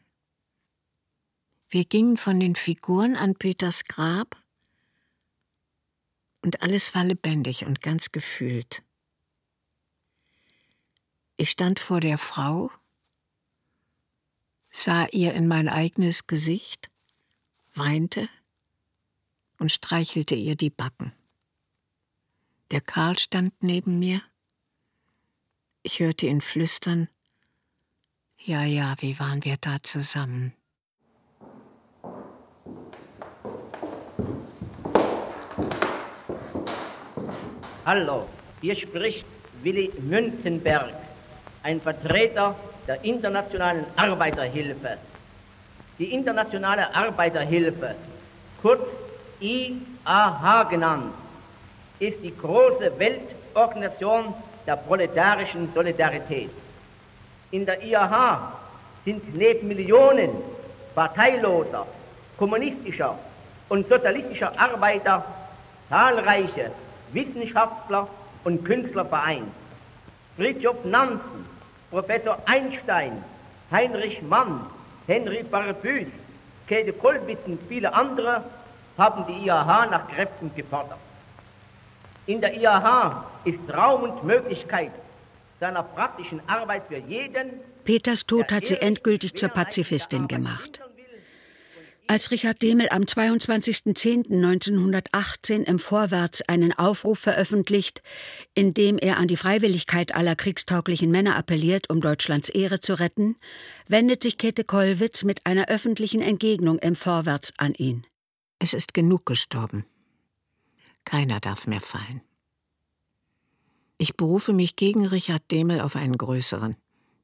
[1.69, 4.37] Wir gingen von den Figuren an Peters Grab
[6.41, 8.84] und alles war lebendig und ganz gefühlt.
[11.37, 12.71] Ich stand vor der Frau,
[14.71, 16.89] sah ihr in mein eigenes Gesicht,
[17.73, 18.29] weinte
[19.59, 21.11] und streichelte ihr die Backen.
[22.71, 24.21] Der Karl stand neben mir.
[25.83, 27.09] Ich hörte ihn flüstern.
[28.37, 30.53] Ja, ja, wie waren wir da zusammen?
[37.85, 38.27] Hallo,
[38.61, 39.25] hier spricht
[39.61, 41.04] Willi Münzenberg,
[41.65, 42.55] ein Vertreter
[42.87, 44.97] der internationalen Arbeiterhilfe.
[45.97, 47.95] Die internationale Arbeiterhilfe,
[48.61, 48.81] kurz
[49.39, 51.11] IAH genannt,
[51.97, 54.35] ist die große Weltorganisation
[54.67, 56.51] der proletarischen Solidarität.
[57.49, 58.51] In der IAH
[59.03, 60.29] sind neben Millionen
[60.93, 61.87] parteiloser,
[62.37, 63.17] kommunistischer
[63.69, 65.25] und sozialistischer Arbeiter
[65.89, 66.71] zahlreiche
[67.11, 68.07] Wissenschaftler
[68.43, 69.51] und Künstler vereint.
[70.37, 71.54] Fridtjof Nansen,
[71.91, 73.23] Professor Einstein,
[73.71, 74.61] Heinrich Mann,
[75.07, 76.11] Henry Barbusse,
[76.67, 78.43] Käthe Kollwitz und viele andere
[78.97, 80.97] haben die IAH nach Kräften gefordert.
[82.25, 84.91] In der IAH ist Raum und Möglichkeit
[85.59, 87.59] seiner praktischen Arbeit für jeden.
[87.83, 90.81] Peters Tod hat sie endgültig zur Pazifistin gemacht.
[92.07, 98.03] Als Richard Demel am 22.10.1918 im Vorwärts einen Aufruf veröffentlicht,
[98.53, 103.37] in dem er an die Freiwilligkeit aller kriegstauglichen Männer appelliert, um Deutschlands Ehre zu retten,
[103.87, 108.05] wendet sich Käthe Kollwitz mit einer öffentlichen Entgegnung im Vorwärts an ihn.
[108.59, 109.87] Es ist genug gestorben.
[111.05, 112.21] Keiner darf mehr fallen.
[113.97, 116.75] Ich berufe mich gegen Richard Demel auf einen größeren,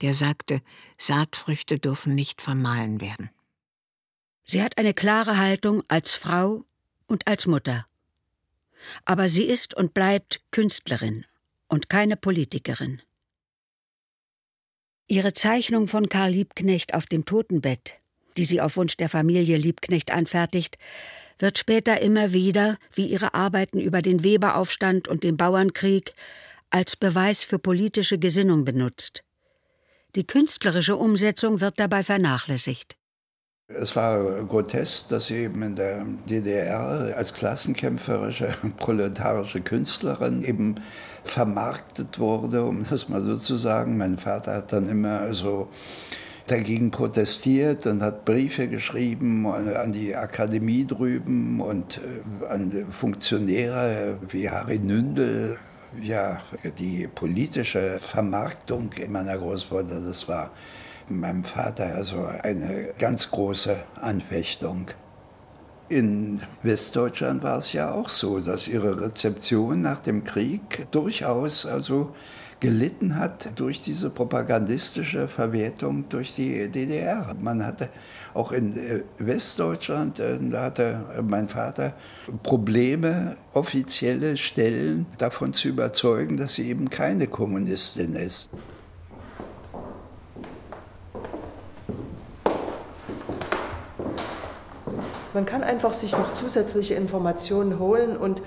[0.02, 0.64] der sagte,
[0.98, 3.30] Saatfrüchte dürfen nicht vermahlen werden.
[4.52, 6.66] Sie hat eine klare Haltung als Frau
[7.08, 7.86] und als Mutter.
[9.06, 11.24] Aber sie ist und bleibt Künstlerin
[11.70, 13.02] und keine Politikerin.
[15.08, 17.94] Ihre Zeichnung von Karl Liebknecht auf dem Totenbett,
[18.36, 20.78] die sie auf Wunsch der Familie Liebknecht anfertigt,
[21.40, 26.14] wird später immer wieder, wie ihre Arbeiten über den Weberaufstand und den Bauernkrieg,
[26.72, 29.24] als Beweis für politische Gesinnung benutzt.
[30.18, 32.98] Die künstlerische Umsetzung wird dabei vernachlässigt.
[33.80, 40.76] Es war grotesk, dass sie eben in der DDR als klassenkämpferische, proletarische Künstlerin eben
[41.24, 43.98] vermarktet wurde, um das mal so zu sagen.
[43.98, 45.70] Mein Vater hat dann immer so
[46.48, 54.50] dagegen protestiert und hat Briefe geschrieben an die Akademie drüben und äh, an Funktionäre wie
[54.50, 55.58] Harry Nündel.
[56.02, 56.42] Ja,
[56.80, 60.52] die politische Vermarktung meiner Großmutter, das war
[61.20, 64.88] meinem Vater also eine ganz große Anfechtung.
[65.90, 72.14] In Westdeutschland war es ja auch so, dass ihre Rezeption nach dem Krieg durchaus also
[72.62, 77.36] gelitten hat durch diese propagandistische Verwertung durch die DDR.
[77.42, 77.90] Man hatte
[78.34, 81.94] auch in äh, Westdeutschland, äh, da hatte mein Vater
[82.44, 88.50] Probleme, offizielle Stellen davon zu überzeugen, dass sie eben keine Kommunistin ist.
[95.34, 98.42] Man kann einfach sich noch zusätzliche Informationen holen und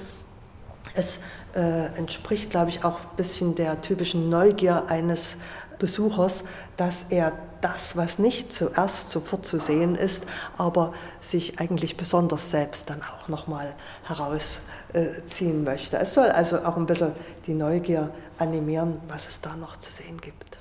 [0.95, 1.21] es
[1.55, 5.39] äh, entspricht, glaube ich, auch ein bisschen der typischen Neugier eines
[5.79, 6.45] Besuchers,
[6.77, 10.27] dass er das, was nicht zuerst sofort zu sehen ist,
[10.59, 13.75] aber sich eigentlich besonders selbst dann auch nochmal
[14.05, 15.97] herausziehen möchte.
[15.97, 17.13] Es soll also auch ein bisschen
[17.47, 20.59] die Neugier animieren, was es da noch zu sehen gibt.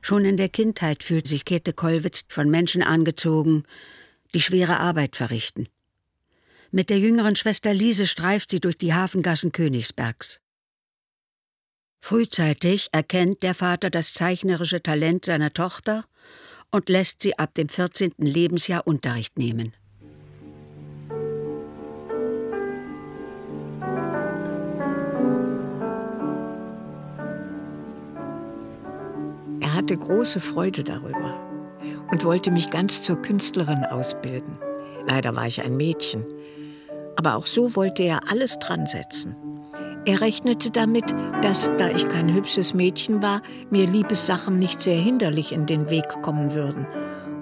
[0.00, 3.64] Schon in der Kindheit fühlt sich Käthe Kollwitz von Menschen angezogen,
[4.34, 5.68] die schwere Arbeit verrichten.
[6.70, 10.40] Mit der jüngeren Schwester Lise streift sie durch die Hafengassen Königsbergs.
[12.00, 16.04] Frühzeitig erkennt der Vater das zeichnerische Talent seiner Tochter
[16.70, 18.12] und lässt sie ab dem 14.
[18.18, 19.72] Lebensjahr Unterricht nehmen.
[29.60, 31.47] Er hatte große Freude darüber
[32.10, 34.58] und wollte mich ganz zur Künstlerin ausbilden.
[35.06, 36.24] Leider war ich ein Mädchen.
[37.16, 39.36] Aber auch so wollte er alles dran setzen.
[40.04, 45.52] Er rechnete damit, dass, da ich kein hübsches Mädchen war, mir Liebessachen nicht sehr hinderlich
[45.52, 46.86] in den Weg kommen würden.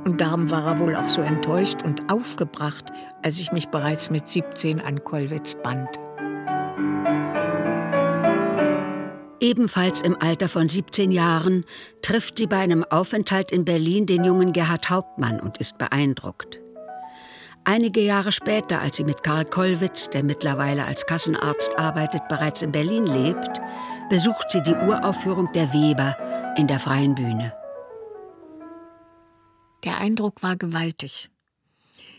[0.05, 2.87] Und darum war er wohl auch so enttäuscht und aufgebracht,
[3.23, 5.89] als ich mich bereits mit 17 an Kollwitz band.
[9.41, 11.65] Ebenfalls im Alter von 17 Jahren
[12.01, 16.59] trifft sie bei einem Aufenthalt in Berlin den jungen Gerhard Hauptmann und ist beeindruckt.
[17.65, 22.73] Einige Jahre später, als sie mit Karl Kollwitz, der mittlerweile als Kassenarzt arbeitet, bereits in
[22.73, 23.61] Berlin lebt,
[24.09, 26.17] besucht sie die Uraufführung der Weber
[26.57, 27.53] in der Freien Bühne.
[29.85, 31.29] Der Eindruck war gewaltig.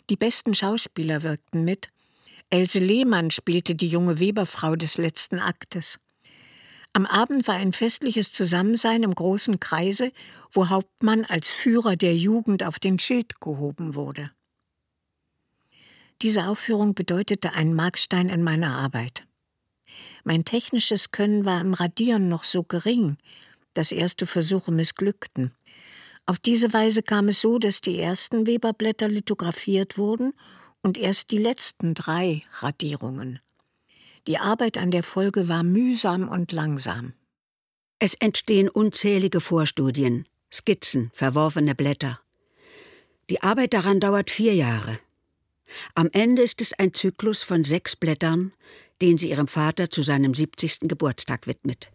[0.09, 1.88] Die besten Schauspieler wirkten mit.
[2.49, 5.99] Else Lehmann spielte die junge Weberfrau des letzten Aktes.
[6.98, 10.12] Am Abend war ein festliches Zusammensein im großen Kreise,
[10.52, 14.32] wo Hauptmann als Führer der Jugend auf den Schild gehoben wurde.
[16.24, 19.28] Diese Aufführung bedeutete einen Markstein in meiner Arbeit.
[20.24, 23.18] Mein technisches Können war im Radieren noch so gering,
[23.76, 25.54] dass erste Versuche missglückten.
[26.26, 30.34] Auf diese Weise kam es so, dass die ersten Weberblätter lithografiert wurden
[30.82, 33.39] und erst die letzten drei Radierungen.
[34.28, 37.14] Die Arbeit an der Folge war mühsam und langsam.
[37.98, 42.20] Es entstehen unzählige Vorstudien, Skizzen, verworfene Blätter.
[43.30, 45.00] Die Arbeit daran dauert vier Jahre.
[45.96, 48.52] Am Ende ist es ein Zyklus von sechs Blättern,
[49.02, 50.82] den sie ihrem Vater zu seinem 70.
[50.82, 51.90] Geburtstag widmet.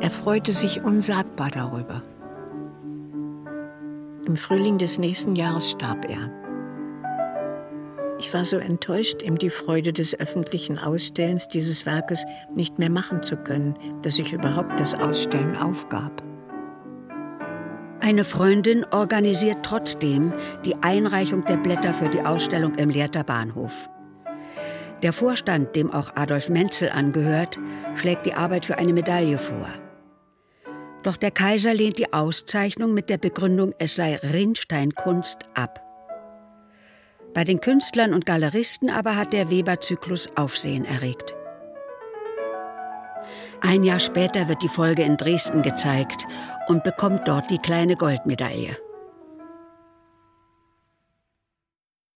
[0.00, 2.02] Er freute sich unsagbar darüber.
[4.26, 6.32] Im Frühling des nächsten Jahres starb er.
[8.18, 13.22] Ich war so enttäuscht, ihm die Freude des öffentlichen Ausstellens dieses Werkes nicht mehr machen
[13.22, 16.24] zu können, dass ich überhaupt das Ausstellen aufgab.
[18.00, 20.32] Eine Freundin organisiert trotzdem
[20.64, 23.88] die Einreichung der Blätter für die Ausstellung im Lehrter Bahnhof.
[25.02, 27.58] Der Vorstand, dem auch Adolf Menzel angehört,
[27.94, 29.68] schlägt die Arbeit für eine Medaille vor.
[31.02, 35.82] Doch der Kaiser lehnt die Auszeichnung mit der Begründung, es sei Rinnsteinkunst ab.
[37.34, 41.34] Bei den Künstlern und Galeristen aber hat der Weber-Zyklus Aufsehen erregt.
[43.60, 46.26] Ein Jahr später wird die Folge in Dresden gezeigt
[46.68, 48.76] und bekommt dort die kleine Goldmedaille.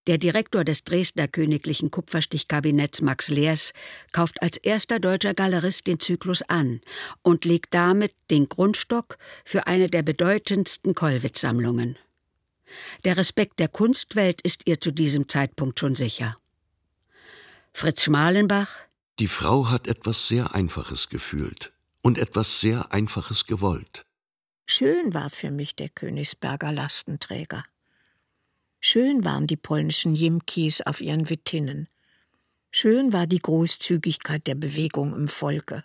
[0.07, 3.73] Der Direktor des Dresdner Königlichen Kupferstichkabinetts Max Leers
[4.13, 6.81] kauft als erster deutscher Galerist den Zyklus an
[7.23, 11.99] und legt damit den Grundstock für eine der bedeutendsten Kollwitz-Sammlungen.
[13.05, 16.39] Der Respekt der Kunstwelt ist ihr zu diesem Zeitpunkt schon sicher.
[17.73, 18.71] Fritz Schmalenbach
[19.19, 21.73] Die Frau hat etwas sehr Einfaches gefühlt
[22.03, 24.07] und etwas sehr Einfaches gewollt.
[24.67, 27.65] Schön war für mich der Königsberger Lastenträger.
[28.83, 31.87] Schön waren die polnischen Jimkis auf ihren Wittinnen.
[32.71, 35.85] Schön war die Großzügigkeit der Bewegung im Volke.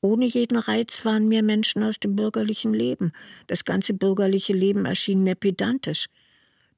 [0.00, 3.12] Ohne jeden Reiz waren mir Menschen aus dem bürgerlichen Leben.
[3.48, 6.06] Das ganze bürgerliche Leben erschien mir pedantisch.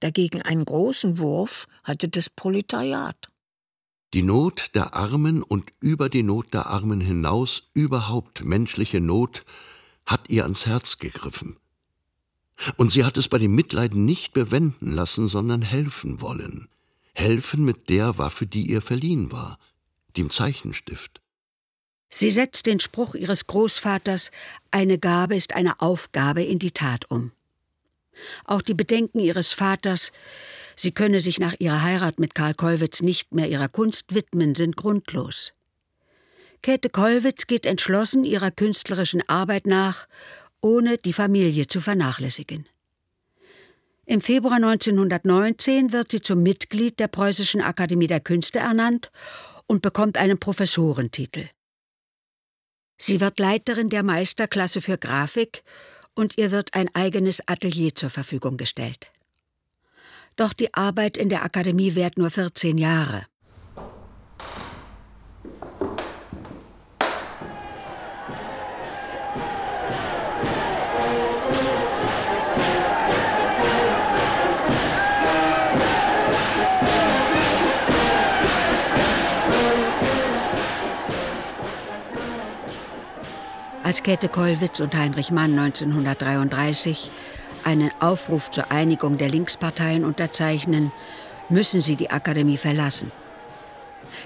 [0.00, 3.28] Dagegen einen großen Wurf hatte das Proletariat.
[4.14, 9.44] Die Not der Armen und über die Not der Armen hinaus überhaupt menschliche Not
[10.04, 11.58] hat ihr ans Herz gegriffen.
[12.76, 16.68] Und sie hat es bei dem Mitleiden nicht bewenden lassen, sondern helfen wollen.
[17.14, 19.58] Helfen mit der Waffe, die ihr verliehen war,
[20.16, 21.20] dem Zeichenstift.
[22.08, 24.30] Sie setzt den Spruch ihres Großvaters
[24.70, 27.32] Eine Gabe ist eine Aufgabe in die Tat um.
[28.44, 30.12] Auch die Bedenken ihres Vaters,
[30.76, 34.76] sie könne sich nach ihrer Heirat mit Karl Kollwitz nicht mehr ihrer Kunst widmen, sind
[34.76, 35.54] grundlos.
[36.60, 40.06] Käthe Kollwitz geht entschlossen ihrer künstlerischen Arbeit nach,
[40.62, 42.66] ohne die Familie zu vernachlässigen.
[44.06, 49.10] Im Februar 1919 wird sie zum Mitglied der Preußischen Akademie der Künste ernannt
[49.66, 51.48] und bekommt einen Professorentitel.
[52.98, 55.62] Sie wird Leiterin der Meisterklasse für Grafik
[56.14, 59.10] und ihr wird ein eigenes Atelier zur Verfügung gestellt.
[60.36, 63.26] Doch die Arbeit in der Akademie währt nur 14 Jahre.
[83.92, 87.10] Als Käthe Kollwitz und Heinrich Mann 1933
[87.62, 90.90] einen Aufruf zur Einigung der Linksparteien unterzeichnen,
[91.50, 93.12] müssen sie die Akademie verlassen.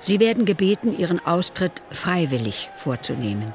[0.00, 3.54] Sie werden gebeten, ihren Austritt freiwillig vorzunehmen.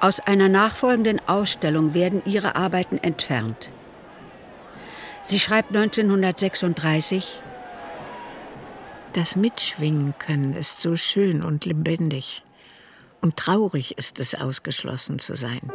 [0.00, 3.68] Aus einer nachfolgenden Ausstellung werden ihre Arbeiten entfernt.
[5.20, 7.42] Sie schreibt 1936,
[9.12, 12.42] Das Mitschwingen können ist so schön und lebendig.
[13.24, 15.72] Und traurig ist es, ausgeschlossen zu sein.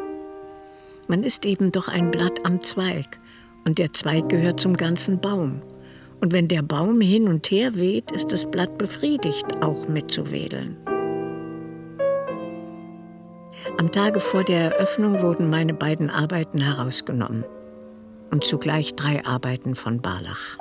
[1.07, 3.19] Man ist eben doch ein Blatt am Zweig
[3.65, 5.63] und der Zweig gehört zum ganzen Baum.
[6.21, 10.77] Und wenn der Baum hin und her weht, ist das Blatt befriedigt, auch mitzuwedeln.
[13.79, 17.45] Am Tage vor der Eröffnung wurden meine beiden Arbeiten herausgenommen
[18.29, 20.59] und zugleich drei Arbeiten von Barlach.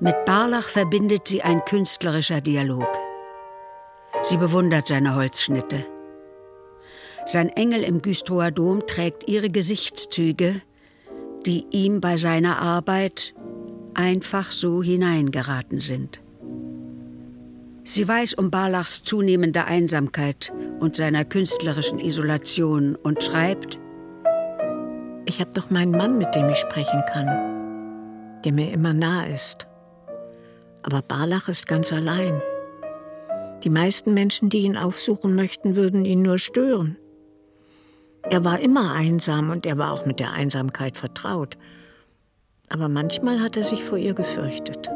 [0.00, 2.88] Mit Barlach verbindet sie ein künstlerischer Dialog.
[4.24, 5.84] Sie bewundert seine Holzschnitte.
[7.26, 10.62] Sein Engel im Güstrower Dom trägt ihre Gesichtszüge,
[11.44, 13.34] die ihm bei seiner Arbeit
[13.92, 16.20] einfach so hineingeraten sind.
[17.84, 23.78] Sie weiß um Barlachs zunehmende Einsamkeit und seiner künstlerischen Isolation und schreibt,
[25.26, 29.66] Ich habe doch meinen Mann, mit dem ich sprechen kann, der mir immer nah ist.
[30.82, 32.40] Aber Barlach ist ganz allein.
[33.64, 36.98] Die meisten Menschen, die ihn aufsuchen möchten, würden ihn nur stören.
[38.22, 41.56] Er war immer einsam und er war auch mit der Einsamkeit vertraut.
[42.68, 44.90] Aber manchmal hat er sich vor ihr gefürchtet.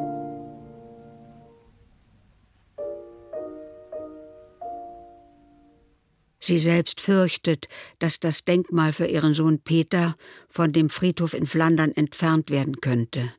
[6.41, 10.15] Sie selbst fürchtet, dass das Denkmal für ihren Sohn Peter
[10.49, 13.33] von dem Friedhof in Flandern entfernt werden könnte.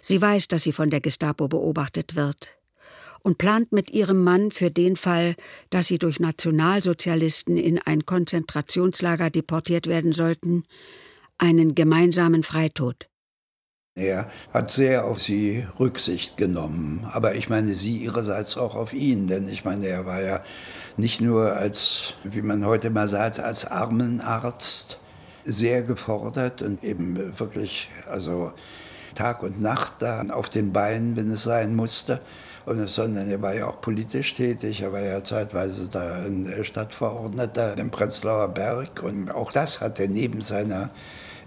[0.00, 2.58] Sie weiß, dass sie von der Gestapo beobachtet wird
[3.24, 5.34] und plant mit ihrem Mann für den Fall,
[5.70, 10.64] dass sie durch Nationalsozialisten in ein Konzentrationslager deportiert werden sollten,
[11.38, 13.08] einen gemeinsamen Freitod.
[13.96, 19.26] Er hat sehr auf sie Rücksicht genommen, aber ich meine sie ihrerseits auch auf ihn,
[19.26, 20.40] denn ich meine, er war ja
[20.96, 24.98] nicht nur als, wie man heute mal sagt, als Armenarzt
[25.44, 28.52] sehr gefordert und eben wirklich, also
[29.14, 32.20] Tag und Nacht da auf den Beinen, wenn es sein musste,
[32.66, 34.80] sondern er war ja auch politisch tätig.
[34.80, 39.02] Er war ja zeitweise da ein Stadtverordneter im Prenzlauer Berg.
[39.02, 40.90] Und auch das hat er neben seiner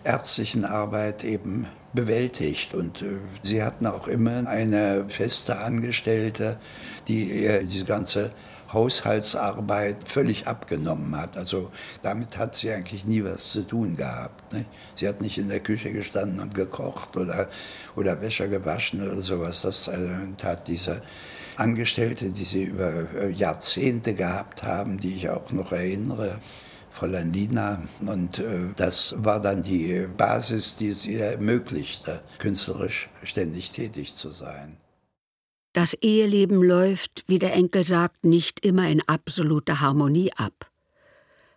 [0.03, 2.73] ärztlichen Arbeit eben bewältigt.
[2.73, 6.57] Und äh, sie hatten auch immer eine feste Angestellte,
[7.07, 8.31] die ihr diese ganze
[8.73, 11.37] Haushaltsarbeit völlig abgenommen hat.
[11.37, 14.53] Also damit hat sie eigentlich nie was zu tun gehabt.
[14.53, 14.65] Nicht?
[14.95, 17.47] Sie hat nicht in der Küche gestanden und gekocht oder,
[17.95, 19.61] oder Wäsche gewaschen oder sowas.
[19.61, 19.97] Das äh,
[20.37, 21.01] tat diese
[21.55, 26.39] Angestellte, die sie über äh, Jahrzehnte gehabt haben, die ich auch noch erinnere.
[26.91, 27.83] Fräulein Lina.
[28.01, 34.29] Und äh, das war dann die Basis, die es ihr ermöglichte, künstlerisch ständig tätig zu
[34.29, 34.77] sein.
[35.73, 40.71] Das Eheleben läuft, wie der Enkel sagt, nicht immer in absoluter Harmonie ab.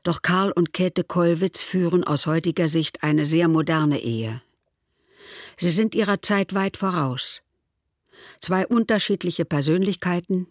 [0.03, 4.43] Doch Karl und Käthe Kollwitz führen aus heutiger Sicht eine sehr moderne Ehe.
[5.59, 7.43] Sie sind ihrer Zeit weit voraus.
[8.41, 10.47] Zwei unterschiedliche Persönlichkeiten,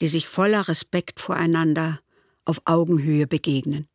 [0.00, 2.00] die sich voller Respekt voreinander
[2.44, 3.88] auf Augenhöhe begegnen.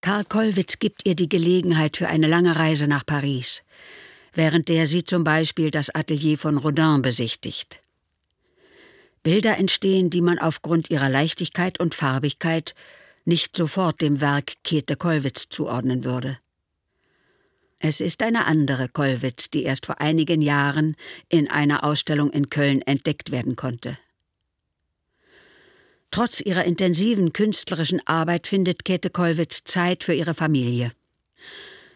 [0.00, 3.62] Karl Kollwitz gibt ihr die Gelegenheit für eine lange Reise nach Paris
[4.32, 7.80] während der sie zum Beispiel das Atelier von Rodin besichtigt.
[9.22, 12.74] Bilder entstehen, die man aufgrund ihrer Leichtigkeit und Farbigkeit
[13.24, 16.38] nicht sofort dem Werk Käthe Kollwitz zuordnen würde.
[17.78, 20.96] Es ist eine andere Kollwitz, die erst vor einigen Jahren
[21.28, 23.98] in einer Ausstellung in Köln entdeckt werden konnte.
[26.10, 30.92] Trotz ihrer intensiven künstlerischen Arbeit findet Käthe Kollwitz Zeit für ihre Familie.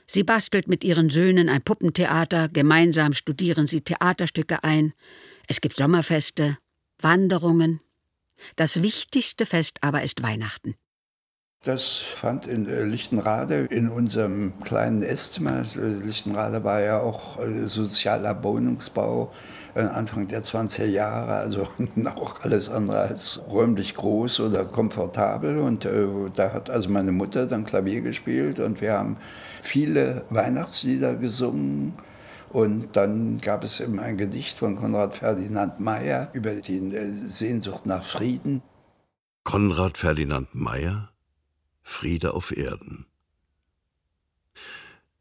[0.07, 4.93] Sie bastelt mit ihren Söhnen ein Puppentheater, gemeinsam studieren sie Theaterstücke ein,
[5.49, 6.59] es gibt Sommerfeste,
[7.01, 7.81] Wanderungen.
[8.57, 10.75] Das wichtigste Fest aber ist Weihnachten.
[11.65, 15.65] Das fand in äh, Lichtenrade in unserem kleinen Esszimmer.
[15.77, 19.33] Äh, Lichtenrade war ja auch äh, sozialer Wohnungsbau
[19.75, 21.67] Anfang der 20er Jahre, also
[22.17, 25.59] auch alles andere als räumlich groß oder komfortabel.
[25.59, 25.89] Und
[26.35, 29.17] da hat also meine Mutter dann Klavier gespielt und wir haben
[29.63, 31.95] viele Weihnachtslieder gesungen.
[32.51, 37.85] Und dann gab es eben ein Gedicht von Konrad Ferdinand Meyer über die äh, Sehnsucht
[37.85, 38.63] nach Frieden.
[39.43, 41.11] Konrad Ferdinand Meyer
[41.83, 43.07] Friede auf Erden.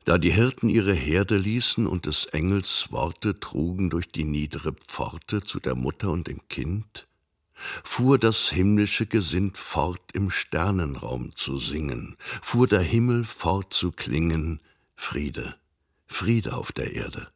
[0.06, 5.43] Da die Hirten ihre Herde ließen und des Engels Worte trugen durch die niedere Pforte
[5.43, 7.08] zu der Mutter und dem Kind,
[7.84, 14.60] fuhr das himmlische Gesind fort im Sternenraum zu singen, fuhr der Himmel fort zu klingen,
[14.95, 15.56] Friede,
[16.08, 17.28] Friede auf der Erde.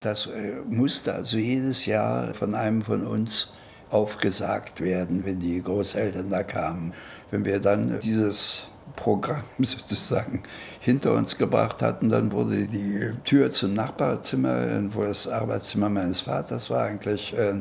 [0.00, 3.52] Das äh, musste also jedes Jahr von einem von uns
[3.90, 6.94] aufgesagt werden, wenn die Großeltern da kamen.
[7.30, 10.42] Wenn wir dann dieses Programm sozusagen
[10.80, 16.70] hinter uns gebracht hatten, dann wurde die Tür zum Nachbarzimmer, wo das Arbeitszimmer meines Vaters
[16.70, 17.54] war, eigentlich äh,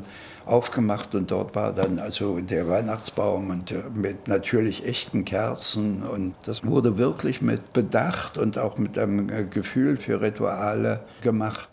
[0.46, 1.16] aufgemacht.
[1.16, 6.04] Und dort war dann also der Weihnachtsbaum und äh, mit natürlich echten Kerzen.
[6.04, 11.70] Und das wurde wirklich mit Bedacht und auch mit einem äh, Gefühl für Rituale gemacht.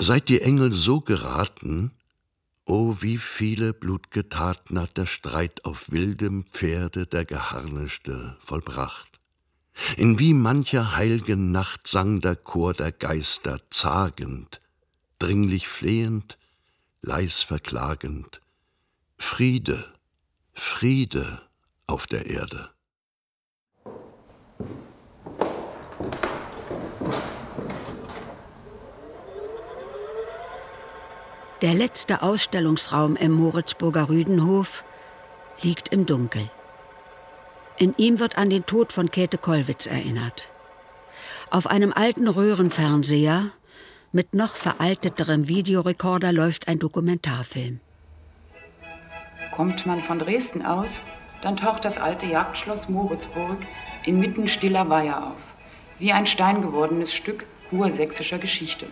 [0.00, 1.90] Seit die Engel so geraten,
[2.68, 9.08] O wie viele blutge Taten hat der Streit auf wildem Pferde der Geharnischte vollbracht.
[9.96, 14.60] In wie mancher heilgen Nacht sang der Chor der Geister zagend,
[15.18, 16.36] dringlich flehend,
[17.00, 18.42] leis verklagend,
[19.16, 19.86] Friede,
[20.52, 21.40] Friede
[21.86, 22.68] auf der Erde.
[31.60, 34.84] Der letzte Ausstellungsraum im Moritzburger Rüdenhof
[35.60, 36.48] liegt im Dunkel.
[37.78, 40.52] In ihm wird an den Tod von Käthe Kollwitz erinnert.
[41.50, 43.50] Auf einem alten Röhrenfernseher
[44.12, 47.80] mit noch veralteterem Videorekorder läuft ein Dokumentarfilm.
[49.50, 51.00] Kommt man von Dresden aus,
[51.42, 53.58] dann taucht das alte Jagdschloss Moritzburg
[54.04, 55.40] inmitten stiller Weiher auf,
[55.98, 58.86] wie ein steingewordenes Stück kursächsischer Geschichte.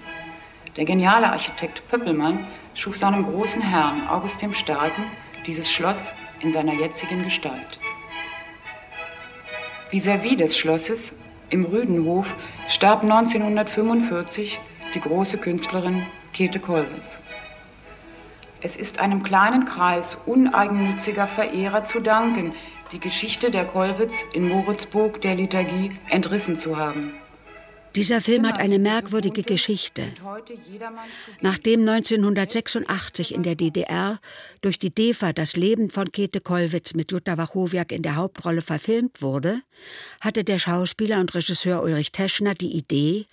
[0.76, 5.04] Der geniale Architekt Pöppelmann schuf seinem großen Herrn August dem Starken
[5.46, 7.78] dieses Schloss in seiner jetzigen Gestalt.
[9.90, 11.14] Vis-à-vis des Schlosses
[11.48, 12.34] im Rüdenhof
[12.68, 14.60] starb 1945
[14.94, 16.04] die große Künstlerin
[16.34, 17.20] Käthe Kollwitz.
[18.60, 22.52] Es ist einem kleinen Kreis uneigennütziger Verehrer zu danken,
[22.92, 27.14] die Geschichte der Kollwitz in Moritzburg der Liturgie entrissen zu haben.
[27.96, 30.12] Dieser Film hat eine merkwürdige Geschichte.
[31.40, 34.20] Nachdem 1986 in der DDR
[34.60, 39.22] durch die DEFA das Leben von Käthe Kollwitz mit Jutta Wachowiak in der Hauptrolle verfilmt
[39.22, 39.62] wurde,
[40.20, 43.24] hatte der Schauspieler und Regisseur Ulrich Teschner die Idee,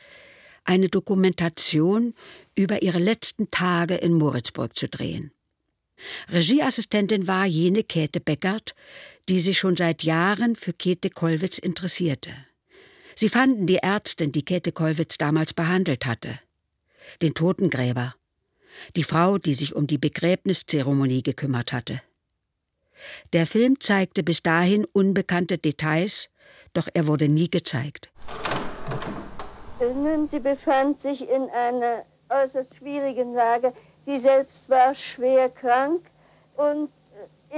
[0.63, 2.13] eine Dokumentation
[2.55, 5.31] über ihre letzten Tage in Moritzburg zu drehen.
[6.31, 8.75] Regieassistentin war jene Käthe Beckert,
[9.27, 12.31] die sich schon seit Jahren für Käthe Kollwitz interessierte.
[13.15, 16.39] Sie fanden die Ärztin, die Käthe Kollwitz damals behandelt hatte.
[17.21, 18.15] Den Totengräber.
[18.95, 22.01] Die Frau, die sich um die Begräbniszeremonie gekümmert hatte.
[23.33, 26.29] Der Film zeigte bis dahin unbekannte Details,
[26.73, 28.09] doch er wurde nie gezeigt.
[30.27, 33.73] Sie befand sich in einer äußerst schwierigen Lage.
[33.99, 36.01] Sie selbst war schwer krank
[36.55, 36.89] und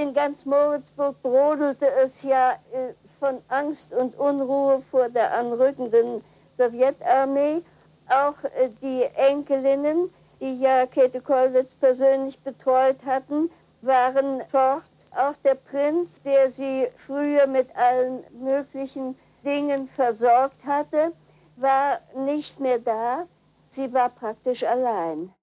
[0.01, 6.23] in ganz Moritzburg brodelte es ja äh, von Angst und Unruhe vor der anrückenden
[6.57, 7.61] Sowjetarmee.
[8.07, 10.09] Auch äh, die Enkelinnen,
[10.41, 13.49] die ja Käthe Kollwitz persönlich betreut hatten,
[13.81, 14.83] waren fort.
[15.11, 21.13] Auch der Prinz, der sie früher mit allen möglichen Dingen versorgt hatte,
[21.55, 23.27] war nicht mehr da.
[23.69, 25.33] Sie war praktisch allein.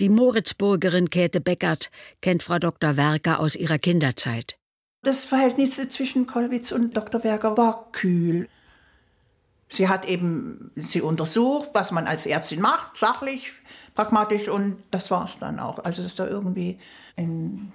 [0.00, 1.90] Die Moritzburgerin Käthe Beckert
[2.20, 2.96] kennt Frau Dr.
[2.96, 4.56] Werker aus ihrer Kinderzeit.
[5.04, 7.22] Das Verhältnis zwischen Kollwitz und Dr.
[7.22, 8.48] Werker war kühl.
[9.68, 13.52] Sie hat eben sie untersucht, was man als Ärztin macht, sachlich,
[13.94, 15.78] pragmatisch und das war es dann auch.
[15.84, 16.78] Also dass da irgendwie
[17.16, 17.72] ein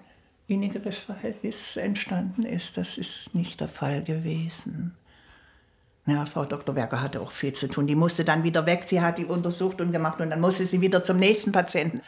[0.48, 4.96] innigeres Verhältnis entstanden ist, das ist nicht der Fall gewesen.
[6.08, 6.76] Ja, Frau Dr.
[6.76, 7.86] Werker hatte auch viel zu tun.
[7.86, 8.86] Die musste dann wieder weg.
[8.88, 12.02] Sie hat die untersucht und gemacht und dann musste sie wieder zum nächsten Patienten.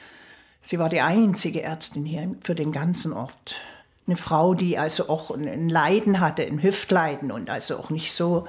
[0.61, 3.55] Sie war die einzige Ärztin hier für den ganzen Ort.
[4.07, 8.47] Eine Frau, die also auch ein Leiden hatte, ein Hüftleiden und also auch nicht so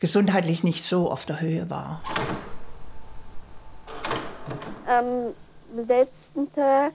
[0.00, 2.00] gesundheitlich nicht so auf der Höhe war.
[4.86, 5.34] Am
[5.86, 6.94] letzten Tag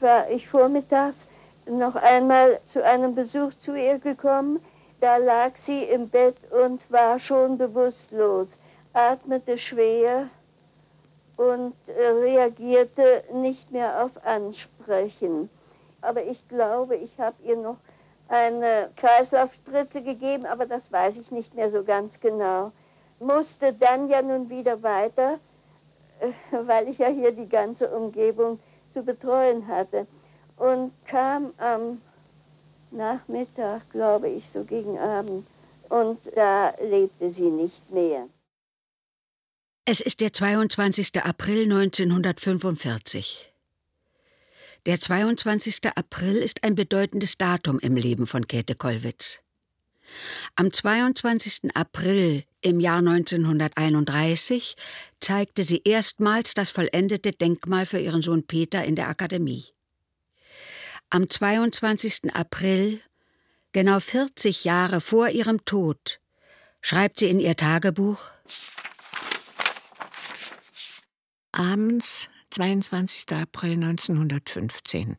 [0.00, 1.26] war ich vormittags
[1.66, 4.60] noch einmal zu einem Besuch zu ihr gekommen.
[5.00, 8.58] Da lag sie im Bett und war schon bewusstlos,
[8.92, 10.28] atmete schwer
[11.36, 15.48] und reagierte nicht mehr auf Ansprechen
[16.04, 17.78] aber ich glaube, ich habe ihr noch
[18.28, 22.72] eine Kreislaufspritze gegeben, aber das weiß ich nicht mehr so ganz genau.
[23.18, 25.38] Musste dann ja nun wieder weiter,
[26.20, 28.58] äh, weil ich ja hier die ganze Umgebung
[28.90, 30.06] zu betreuen hatte.
[30.56, 32.00] Und kam am
[32.90, 35.46] Nachmittag, glaube ich, so gegen Abend.
[35.88, 38.28] Und da lebte sie nicht mehr.
[39.84, 41.22] Es ist der 22.
[41.22, 43.53] April 1945.
[44.86, 45.78] Der 22.
[45.94, 49.40] April ist ein bedeutendes Datum im Leben von Käthe Kollwitz.
[50.56, 51.74] Am 22.
[51.74, 54.76] April im Jahr 1931
[55.20, 59.64] zeigte sie erstmals das vollendete Denkmal für ihren Sohn Peter in der Akademie.
[61.08, 62.34] Am 22.
[62.34, 63.00] April,
[63.72, 66.20] genau 40 Jahre vor ihrem Tod,
[66.82, 68.18] schreibt sie in ihr Tagebuch
[71.52, 73.32] Abends, 22.
[73.32, 75.16] April 1915.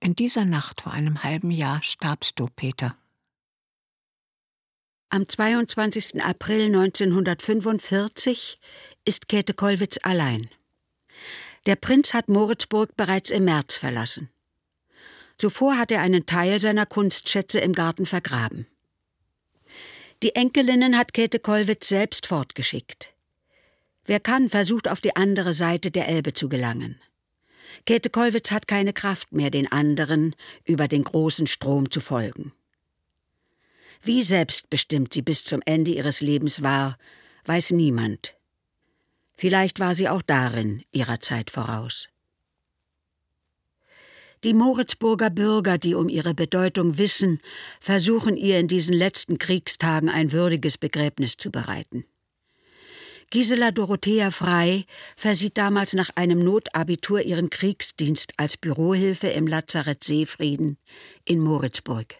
[0.00, 2.96] In dieser Nacht vor einem halben Jahr starbst du, Peter.
[5.10, 6.24] Am 22.
[6.24, 8.58] April 1945
[9.04, 10.48] ist Käthe Kollwitz allein.
[11.66, 14.30] Der Prinz hat Moritzburg bereits im März verlassen.
[15.36, 18.66] Zuvor hat er einen Teil seiner Kunstschätze im Garten vergraben.
[20.22, 23.13] Die Enkelinnen hat Käthe Kollwitz selbst fortgeschickt.
[24.06, 27.00] Wer kann, versucht auf die andere Seite der Elbe zu gelangen.
[27.86, 30.34] Käthe Kollwitz hat keine Kraft mehr, den anderen
[30.64, 32.52] über den großen Strom zu folgen.
[34.02, 36.98] Wie selbstbestimmt sie bis zum Ende ihres Lebens war,
[37.46, 38.36] weiß niemand.
[39.36, 42.08] Vielleicht war sie auch darin ihrer Zeit voraus.
[44.44, 47.40] Die Moritzburger Bürger, die um ihre Bedeutung wissen,
[47.80, 52.04] versuchen ihr in diesen letzten Kriegstagen ein würdiges Begräbnis zu bereiten.
[53.30, 54.84] Gisela Dorothea Frei
[55.16, 60.78] versieht damals nach einem Notabitur ihren Kriegsdienst als Bürohilfe im Lazarett Seefrieden
[61.24, 62.16] in Moritzburg.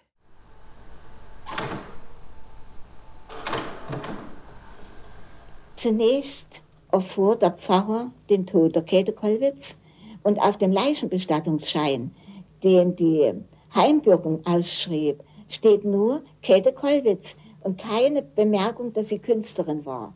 [5.74, 9.76] Zunächst erfuhr der Pfarrer den Tod der Käthe Kollwitz
[10.22, 12.14] und auf dem Leichenbestattungsschein,
[12.62, 13.32] den die
[13.74, 20.14] Heimbürgerung ausschrieb, steht nur Käthe Kollwitz und keine Bemerkung, dass sie Künstlerin war.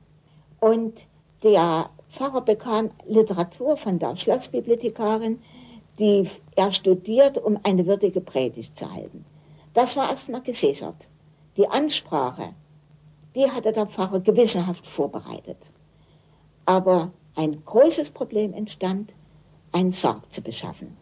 [0.60, 1.06] Und
[1.42, 5.40] der Pfarrer bekam Literatur von der Schlossbibliothekarin,
[5.98, 9.24] die er studiert, um eine würdige Predigt zu halten.
[9.74, 11.08] Das war erstmal gesichert.
[11.56, 12.54] Die Ansprache,
[13.34, 15.72] die hatte der Pfarrer gewissenhaft vorbereitet.
[16.64, 19.14] Aber ein großes Problem entstand,
[19.72, 20.96] einen Sarg zu beschaffen.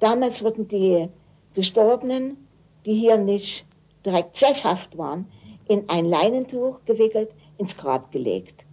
[0.00, 1.08] Damals wurden die
[1.54, 2.48] Gestorbenen,
[2.84, 3.66] die hier nicht
[4.04, 5.26] direkt sesshaft waren,
[5.68, 8.64] in ein Leinentuch gewickelt, ins Grab gelegt.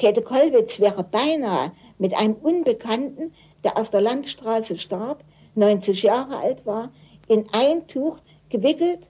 [0.00, 5.22] Käthe Kollwitz wäre beinahe mit einem Unbekannten, der auf der Landstraße starb,
[5.56, 6.90] 90 Jahre alt war,
[7.28, 9.00] in ein Tuch gewickelt,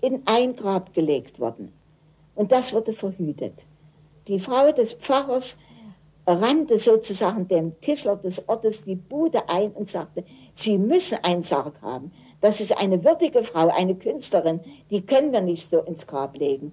[0.00, 1.72] in ein Grab gelegt worden.
[2.36, 3.66] Und das wurde verhütet.
[4.28, 5.56] Die Frau des Pfarrers
[6.24, 10.22] rannte sozusagen dem Tischler des Ortes die Bude ein und sagte,
[10.52, 12.12] Sie müssen einen Sarg haben.
[12.40, 16.70] Das ist eine würdige Frau, eine Künstlerin, die können wir nicht so ins Grab legen.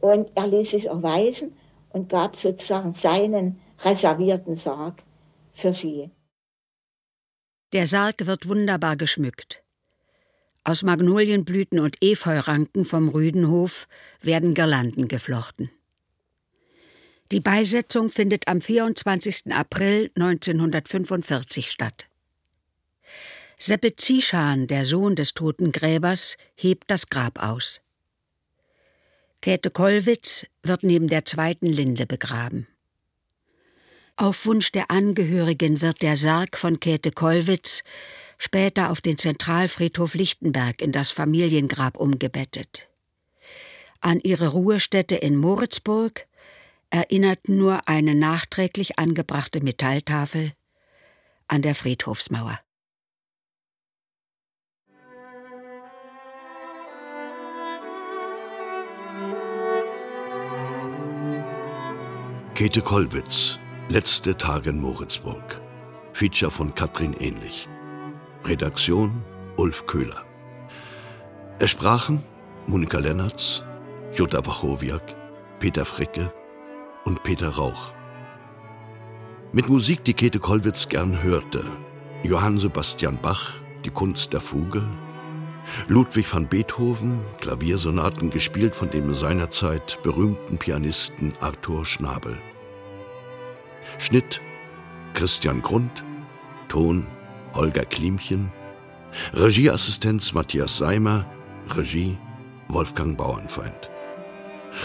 [0.00, 1.56] Und er ließ sich erweichen
[1.94, 5.02] und gab sozusagen seinen reservierten Sarg
[5.52, 6.10] für sie.
[7.72, 9.62] Der Sarg wird wunderbar geschmückt.
[10.64, 13.86] Aus Magnolienblüten und Efeuranken vom Rüdenhof
[14.20, 15.70] werden Girlanden geflochten.
[17.30, 19.52] Die Beisetzung findet am 24.
[19.52, 22.06] April 1945 statt.
[23.56, 27.83] Seppe Zieschan, der Sohn des toten Gräbers, hebt das Grab aus.
[29.44, 32.66] Käthe Kollwitz wird neben der zweiten Linde begraben.
[34.16, 37.82] Auf Wunsch der Angehörigen wird der Sarg von Käthe Kollwitz
[38.38, 42.88] später auf den Zentralfriedhof Lichtenberg in das Familiengrab umgebettet.
[44.00, 46.26] An ihre Ruhestätte in Moritzburg
[46.88, 50.54] erinnert nur eine nachträglich angebrachte Metalltafel
[51.48, 52.63] an der Friedhofsmauer.
[62.54, 65.60] Käthe Kollwitz, Letzte Tage in Moritzburg.
[66.12, 67.68] Feature von Katrin Ähnlich.
[68.44, 69.24] Redaktion
[69.56, 70.24] Ulf Köhler.
[71.58, 72.22] Es sprachen
[72.68, 73.64] Monika Lennertz,
[74.14, 75.02] Jutta Wachowiak,
[75.58, 76.32] Peter Fricke
[77.04, 77.92] und Peter Rauch.
[79.50, 81.64] Mit Musik, die Käthe Kollwitz gern hörte.
[82.22, 83.50] Johann Sebastian Bach,
[83.84, 84.88] Die Kunst der Fuge,
[85.88, 92.38] Ludwig van Beethoven, Klaviersonaten gespielt von dem seinerzeit berühmten Pianisten Arthur Schnabel.
[93.98, 94.40] Schnitt
[95.14, 96.04] Christian Grund,
[96.68, 97.06] Ton
[97.54, 98.50] Holger Klimchen,
[99.32, 101.26] Regieassistenz Matthias Seimer,
[101.68, 102.18] Regie
[102.68, 103.90] Wolfgang Bauernfeind.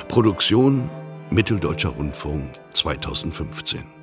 [0.08, 0.90] Produktion
[1.32, 3.99] Mitteldeutscher Rundfunk 2015.